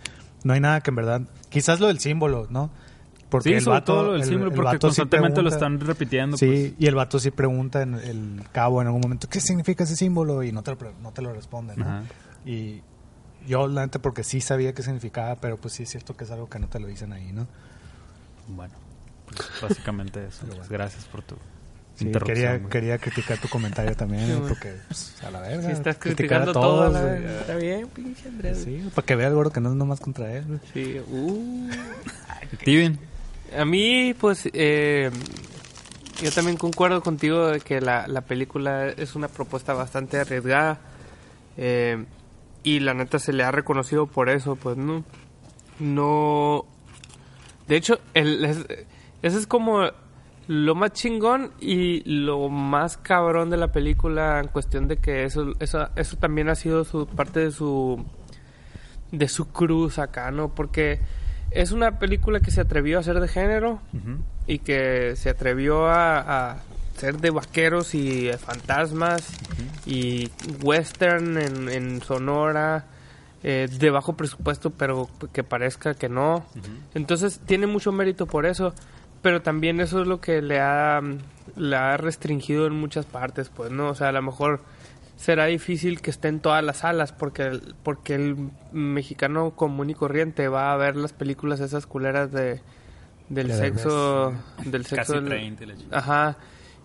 [0.44, 2.70] no hay nada que en verdad, quizás lo del símbolo, ¿no?
[3.30, 5.80] Porque sí, el sobre vato- todo el, símbolo, porque vato sí constantemente lo pregunta- están
[5.86, 6.36] repitiendo.
[6.38, 6.72] Sí, pues.
[6.78, 10.42] y el vato sí pregunta en el cabo en algún momento, ¿qué significa ese símbolo?
[10.42, 11.84] Y no te lo, no te lo responde, ¿no?
[11.84, 12.02] Ajá.
[12.46, 12.80] Y
[13.46, 16.30] yo, la neta, porque sí sabía qué significaba, pero pues sí es cierto que es
[16.30, 17.46] algo que no te lo dicen ahí, ¿no?
[18.48, 18.72] Bueno,
[19.26, 20.40] pues, básicamente eso.
[20.46, 20.56] Bueno.
[20.56, 21.36] Pues, gracias por tu
[21.96, 22.70] Sí, quería, güey.
[22.70, 25.66] quería criticar tu comentario también, Sí, porque pues, a la verga.
[25.66, 27.40] Si estás a criticando todo, todos, verdad.
[27.40, 28.62] Está bien, pinche Andrés.
[28.64, 30.44] Sí, para que vea el gordo que no es nomás contra él.
[30.46, 30.60] güey.
[30.72, 31.68] Sí, uh.
[32.60, 32.98] Steven,
[33.56, 35.10] A mí, pues, eh,
[36.22, 40.78] yo también concuerdo contigo de que la, la película es una propuesta bastante arriesgada.
[41.56, 42.04] eh,
[42.64, 45.04] y la neta se le ha reconocido por eso, pues, ¿no?
[45.78, 46.64] No...
[47.68, 48.66] De hecho, el, es-
[49.22, 49.82] eso es como
[50.48, 55.52] lo más chingón y lo más cabrón de la película en cuestión de que eso,
[55.60, 58.04] eso, eso también ha sido su parte de su
[59.12, 60.54] de su cruz acá, ¿no?
[60.54, 61.00] Porque
[61.50, 63.80] es una película que se atrevió a ser de género
[64.46, 66.56] y que se atrevió a, a
[66.96, 69.28] ser de vaqueros y fantasmas
[69.86, 70.30] y
[70.62, 72.86] western en, en Sonora
[73.44, 76.44] eh, de bajo presupuesto, pero que parezca que no.
[76.94, 78.74] Entonces tiene mucho mérito por eso,
[79.22, 81.00] pero también eso es lo que le ha,
[81.56, 83.90] le ha restringido en muchas partes, pues, ¿no?
[83.90, 84.60] O sea, a lo mejor
[85.18, 88.36] será difícil que esté en todas las salas porque el, porque el
[88.72, 92.62] mexicano común y corriente va a ver las películas esas culeras de
[93.28, 94.32] del De sexo
[94.64, 95.98] del sexo Casi del- 30 y la chingada.
[95.98, 96.36] ajá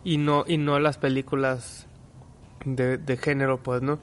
[0.04, 1.86] y no y no las películas
[2.66, 4.00] de, de género pues no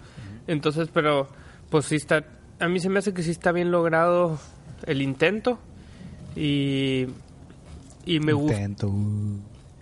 [0.46, 1.28] entonces pero
[1.68, 2.24] pues sí está
[2.60, 4.38] a mí se me hace que sí está bien logrado
[4.86, 5.58] el intento
[6.36, 7.08] y
[8.06, 8.92] y me gusta Intento.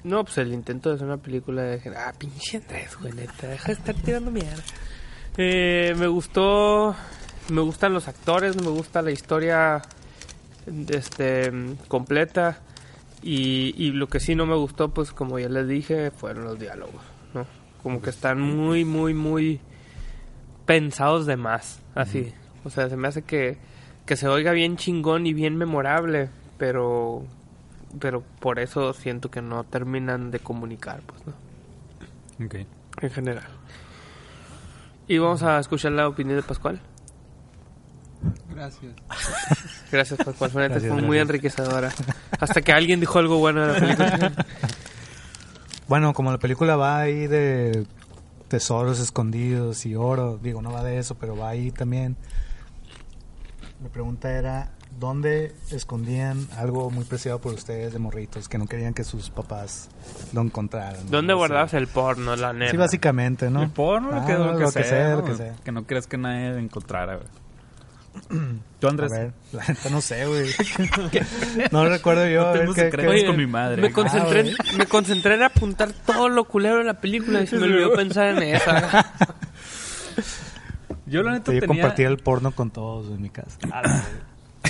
[0.04, 1.80] No, pues el intento de hacer una película de...
[1.96, 4.62] Ah, pinche Andrés, güey, neta, deja de estar tirando mierda.
[5.36, 6.94] Eh, me gustó...
[7.50, 9.80] Me gustan los actores, me gusta la historia
[10.90, 11.50] este
[11.88, 12.60] completa
[13.22, 16.58] y, y lo que sí no me gustó, pues como ya les dije, fueron los
[16.58, 17.00] diálogos,
[17.34, 17.46] ¿no?
[17.82, 19.60] Como que están muy, muy, muy
[20.66, 22.32] pensados de más, así.
[22.64, 23.56] O sea, se me hace que,
[24.04, 26.28] que se oiga bien chingón y bien memorable,
[26.58, 27.24] pero
[28.00, 32.46] pero por eso siento que no terminan de comunicar, pues, ¿no?
[32.46, 32.54] Ok.
[33.02, 33.46] En general.
[35.06, 36.80] Y vamos a escuchar la opinión de Pascual.
[38.50, 38.92] Gracias.
[39.92, 40.50] Gracias, Pascual.
[40.50, 41.22] Fue, Gracias, muy gracias.
[41.22, 41.90] enriquecedora.
[42.40, 44.32] Hasta que alguien dijo algo bueno de la película.
[45.88, 47.86] Bueno, como la película va ahí de
[48.48, 52.14] tesoros escondidos y oro, digo, no va de eso, pero va ahí también.
[53.80, 58.94] Mi pregunta era, ¿dónde escondían algo muy preciado por ustedes de morritos que no querían
[58.94, 59.88] que sus papás
[60.32, 61.10] lo encontraran?
[61.10, 61.38] ¿Dónde No sé.
[61.38, 62.70] guardabas el porno, la neta?
[62.70, 63.62] Sí, básicamente, ¿no?
[63.62, 65.24] El porno, lo Ah, que, lo que sea, lo ¿no?
[65.24, 65.54] que sea.
[65.64, 67.28] Que no creas que nadie encontrara, güey.
[68.80, 69.10] Tú, A Andrés.
[69.12, 70.48] ver, la neta no sé, güey.
[71.72, 72.40] no recuerdo yo.
[72.42, 73.14] No a ver tengo qué- secretos.
[73.14, 73.80] qué- con mi madre.
[73.82, 77.46] Me concentré, Ah, en, me concentré en apuntar todo lo culero de la película y
[77.46, 79.12] se me olvidó pensar en esa.
[81.06, 83.56] Yo la neta Yo tenía, compartía el porno con todos en mi casa.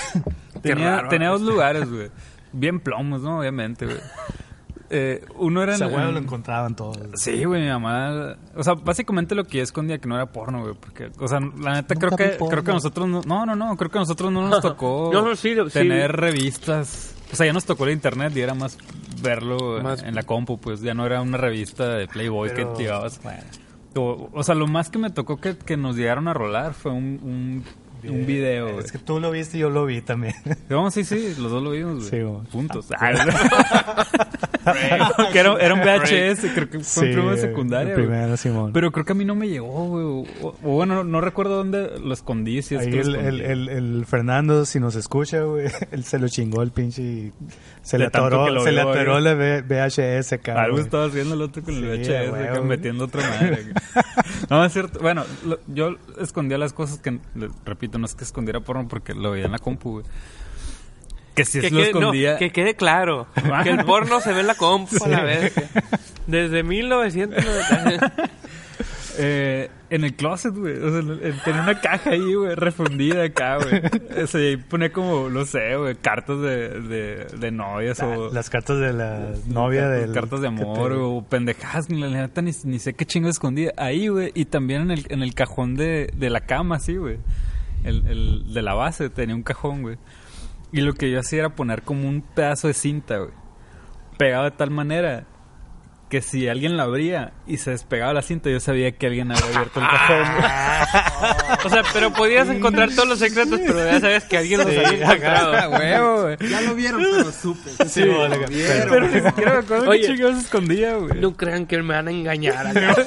[0.62, 1.08] Tenía, raro.
[1.08, 2.10] tenía dos lugares, güey.
[2.52, 3.38] Bien plomos, ¿no?
[3.40, 3.98] Obviamente, güey.
[4.90, 6.98] Eh, uno era en- huevo lo en- encontraban todos.
[7.14, 8.36] Sí, güey, mi mamá.
[8.56, 10.74] O sea, básicamente lo que yo escondía que no era porno, güey.
[10.74, 12.48] Porque, o sea, la neta creo que, porno.
[12.50, 13.20] creo que a nosotros no.
[13.26, 13.76] No, no, no.
[13.76, 15.70] Creo que a nosotros no nos tocó No, no, sí, sí.
[15.72, 17.14] tener revistas.
[17.30, 18.78] O sea, ya nos tocó el internet y era más
[19.22, 22.84] verlo Más- en la compu, pues ya no era una revista de Playboy Pero, que
[22.84, 23.20] llevabas.
[23.22, 23.42] bueno.
[23.94, 26.92] O, o sea, lo más que me tocó que, que nos llegaron a rolar fue
[26.92, 27.64] un, un,
[28.04, 28.78] un video.
[28.80, 30.34] Es que tú lo viste y yo lo vi también.
[30.68, 32.10] No, sí, sí, los dos lo vimos, güey.
[32.10, 32.40] Sí, güey.
[32.52, 32.86] Puntos.
[35.32, 37.94] que era, era un VHS, creo que fue en primero de secundaria.
[37.94, 38.72] Primero, Simón.
[38.72, 40.04] Pero creo que a mí no me llegó, güey.
[40.42, 42.60] O, o bueno, no, no recuerdo dónde lo escondí.
[42.62, 43.44] Si es Ahí que el, el, escondí.
[43.52, 43.68] el,
[43.98, 47.32] el Fernando, si nos escucha, güey, él se lo chingó el pinche y
[47.82, 49.24] se De le atoró, se le vio, atoró güey.
[49.24, 50.64] la VHS, cabrón.
[50.64, 52.64] Algo estaba haciendo el otro con el Sí, VHS, güey, acá güey.
[52.68, 53.64] metiendo otra madre.
[54.50, 54.98] No, es cierto.
[55.00, 59.14] Bueno, lo- yo escondía las cosas que, le- repito, no es que escondiera porno porque
[59.14, 60.04] lo veía en la compu, güey.
[61.34, 62.36] Que si Que lo quede, no, escondía...
[62.38, 63.26] que quede claro
[63.62, 65.52] que el porno se ve en la compu a la vez.
[66.26, 68.12] Desde 1990.
[69.18, 70.76] Eh, en el closet, güey.
[70.78, 73.82] O sea, en- en- tenía una caja ahí, güey, refundida acá, güey.
[74.22, 78.32] O sea, y ahí ponía como, no sé, güey, cartas de, de, de novias o...
[78.32, 80.12] Las cartas de la novia del...
[80.12, 83.72] cartas de amor te- o pendejadas, ni la neta ni, ni sé qué chingo escondía.
[83.76, 87.18] Ahí, güey, y también en el, en el cajón de, de la cama, sí, güey.
[87.84, 89.96] El, el de la base tenía un cajón, güey.
[90.72, 93.30] Y lo que yo hacía era poner como un pedazo de cinta, güey.
[94.18, 95.24] Pegado de tal manera
[96.08, 99.44] que si alguien la abría y se despegaba la cinta, yo sabía que alguien había
[99.44, 100.50] abierto el cajón, güey.
[101.64, 105.02] O sea, pero podías encontrar todos los secretos, pero ya sabes que alguien los había
[105.04, 105.54] encontrado.
[105.54, 106.36] Ah, huevo, güey.
[106.50, 107.70] Ya lo vieron, pero supe.
[107.88, 108.88] Sí, lo vale, vieron.
[108.88, 110.00] Pero ni siquiera me acuerdo Oye.
[110.00, 111.20] qué chingados escondía, güey.
[111.20, 112.74] No crean que me van a engañar.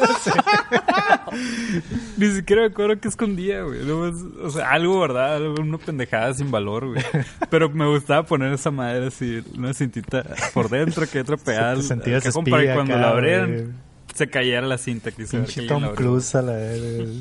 [2.18, 3.80] Ni siquiera me acuerdo qué escondía, güey.
[3.90, 5.38] O sea, algo, ¿verdad?
[5.38, 7.04] Algo, una pendejada sin valor, güey.
[7.50, 10.24] Pero me gustaba poner esa madre así, una cintita
[10.54, 13.68] por dentro que otra pegada sentías espía cuando la abrieran güey.
[14.14, 15.12] se cayera la cinta.
[15.12, 17.20] Que Pinche Tom Cruise a la vez.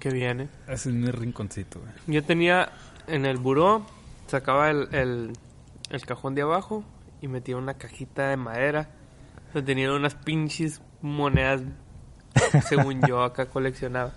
[0.00, 0.48] Que viene.
[0.68, 1.92] Ese es mi rinconcito, güey.
[2.06, 2.70] Yo tenía
[3.06, 3.84] en el buró,
[4.26, 5.32] sacaba el, el,
[5.90, 6.84] el cajón de abajo
[7.20, 8.88] y metía una cajita de madera.
[9.52, 11.62] donde tenía unas pinches monedas,
[12.68, 14.12] según yo, acá coleccionaba.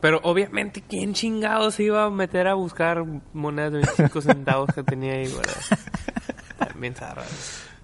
[0.00, 3.02] Pero obviamente, ¿quién chingado se iba a meter a buscar
[3.32, 5.78] monedas de 25 centavos que tenía ahí, ¿verdad?
[6.58, 7.22] También zarra.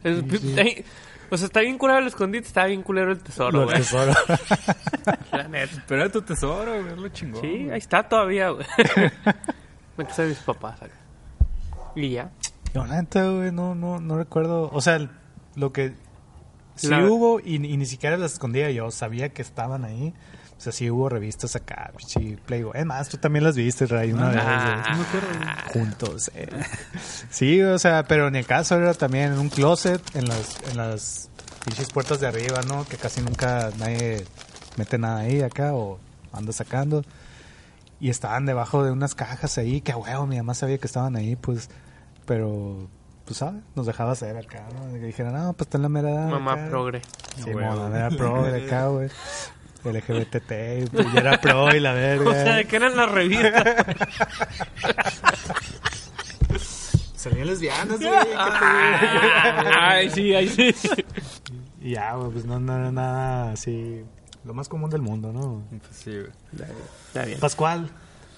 [0.05, 0.85] Es- ahí-
[1.31, 3.79] O sea, está bien culero el escondite, está bien culero el tesoro, Lo güey.
[3.79, 4.13] tesoro.
[5.33, 5.83] La neta.
[5.89, 6.93] Pero era tu tesoro, güey.
[6.93, 7.41] Es lo chingón.
[7.41, 7.71] Sí, güey.
[7.71, 8.67] ahí está todavía, güey.
[9.97, 10.95] Me casa de mis papás acá.
[11.95, 12.31] Y ya.
[12.75, 14.69] Yo, la neta, güey, no, no, no recuerdo.
[14.73, 15.11] O sea, el-
[15.55, 15.95] lo que
[16.75, 18.91] sí La- hubo y, y ni siquiera las escondía yo.
[18.91, 20.13] Sabía que estaban ahí.
[20.63, 22.71] O sea, sí hubo revistas acá, sí, Playboy.
[22.79, 24.39] Es más, tú también las viste, Ray, una vez.
[24.41, 24.97] Ah.
[25.73, 25.85] güey.
[25.85, 26.31] Juntos.
[26.37, 26.49] eh.
[27.31, 30.77] Sí, o sea, pero en el caso era también en un closet, en las, en
[30.77, 31.31] las
[31.65, 32.85] pinches puertas de arriba, ¿no?
[32.85, 34.25] Que casi nunca nadie
[34.77, 35.99] mete nada ahí acá o
[36.33, 37.03] anda sacando.
[37.99, 41.17] Y estaban debajo de unas cajas ahí, que a huevo, mi mamá sabía que estaban
[41.17, 41.71] ahí, pues,
[42.25, 42.87] pero,
[43.25, 43.63] pues, ¿sabes?
[43.75, 44.97] Nos dejaba hacer acá, ¿no?
[44.97, 46.69] Y que dijeran, no, pues está en la mera Mamá acá".
[46.71, 47.03] progre.
[47.43, 49.09] Sí, mamá, era pro de acá, güey.
[49.85, 52.31] LGBTT, y yo era pro y la verga.
[52.31, 53.65] O sea, ¿de qué eran las revistas?
[57.17, 58.13] Salían lesbianas, güey.
[58.37, 60.75] Ay, sí, ay, sí.
[61.81, 64.03] Y ya, güey, pues no, no era nada así.
[64.45, 65.63] Lo más común del mundo, ¿no?
[65.71, 66.31] Pues sí, güey.
[67.09, 67.39] Está bien.
[67.39, 67.89] Pascual,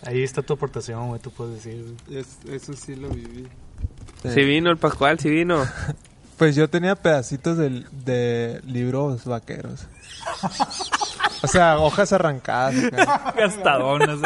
[0.02, 1.94] ahí está tu aportación, güey, tú puedes decir.
[2.10, 3.48] Es- eso sí lo viví.
[4.22, 5.64] Sí vino el Pascual, sí vino.
[6.36, 9.86] Pues yo tenía pedacitos del- de, libros vaqueros.
[11.42, 12.74] O sea, hojas arrancadas.
[13.36, 14.18] Gastadonas.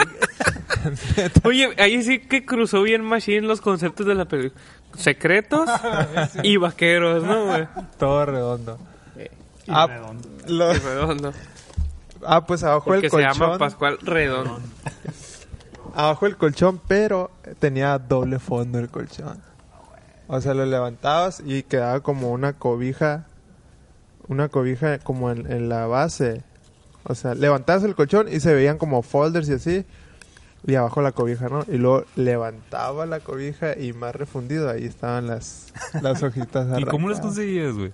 [1.44, 4.60] Oye, ahí sí que cruzó bien Machine los conceptos de la película.
[4.96, 5.68] Secretos
[6.42, 7.68] y vaqueros, ¿no, güey?
[7.98, 8.78] Todo redondo.
[9.66, 10.28] Y Ah, redondo.
[10.46, 11.32] lo- Redondo.
[12.24, 13.58] ah, pues abajo Porque del se llama colchón.
[13.58, 14.60] Pascual Redondo.
[15.94, 19.40] Abajo del colchón, pero tenía doble fondo el colchón.
[20.26, 23.24] O sea, lo levantabas y quedaba como una cobija.
[24.28, 26.42] Una cobija como en, en la base.
[27.04, 29.86] O sea, levantabas el colchón y se veían como folders y así.
[30.66, 31.64] Y abajo la cobija, ¿no?
[31.68, 35.72] Y luego levantaba la cobija y más refundido, ahí estaban las,
[36.02, 37.92] las hojitas ¿Y cómo las conseguías, güey?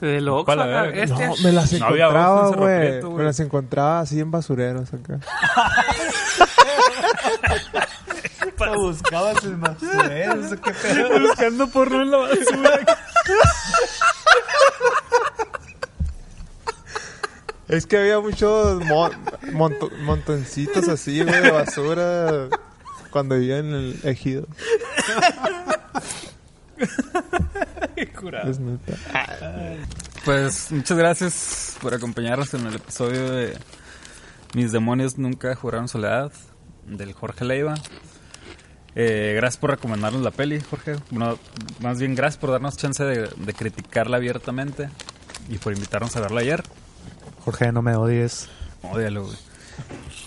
[0.00, 0.98] De Oxxo, ¿Cuál, a acá, ver?
[0.98, 1.26] este.
[1.26, 3.14] No, me las No encontraba, en güey.
[3.16, 5.20] Me las encontraba así en basureros acá.
[8.76, 11.20] buscabas el basureros, qué pedo.
[11.20, 12.70] Buscando porno en la basura.
[17.76, 19.12] Es que había muchos mon-
[19.52, 22.48] monto- montoncitos así, güey, de basura
[23.10, 24.46] cuando vivía en el ejido.
[28.48, 28.92] Es neta.
[30.24, 33.58] Pues muchas gracias por acompañarnos en el episodio de
[34.54, 36.32] Mis demonios nunca juraron soledad
[36.86, 37.74] del Jorge Leiva.
[38.96, 40.96] Eh, gracias por recomendarnos la peli, Jorge.
[41.10, 41.38] Bueno,
[41.80, 44.88] más bien gracias por darnos chance de, de criticarla abiertamente
[45.48, 46.62] y por invitarnos a verla ayer.
[47.44, 48.48] Jorge, no me odies.
[48.82, 49.36] Ódialo, güey.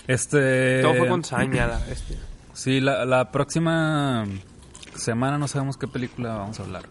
[0.06, 0.82] Este.
[0.82, 1.66] Todo fue con saña.
[1.66, 2.16] la- este.
[2.54, 4.26] Sí, la, la próxima
[4.94, 6.84] semana no sabemos qué película vamos a hablar.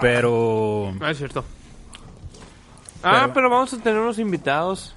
[0.00, 0.94] Pero.
[1.00, 1.44] Ah, es cierto.
[3.02, 4.94] Ah, Pero- pero vamos a tener unos invitados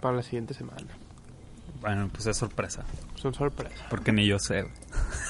[0.00, 0.86] para la siguiente semana.
[1.80, 2.82] Bueno, pues es sorpresa.
[3.16, 3.78] Son sorpresas.
[3.90, 4.74] Porque ni yo sé, güey.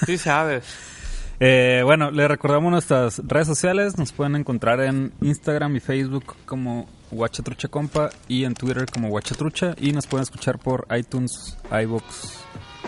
[0.05, 0.65] Sí sabes.
[1.39, 3.95] Eh, bueno, les recordamos nuestras redes sociales.
[3.99, 9.75] Nos pueden encontrar en Instagram y Facebook como Guachatrucha Compa y en Twitter como Guachatrucha.
[9.79, 12.39] Y nos pueden escuchar por iTunes, iBox,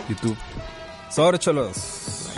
[0.08, 0.36] YouTube.
[1.10, 2.30] Sobre cholos.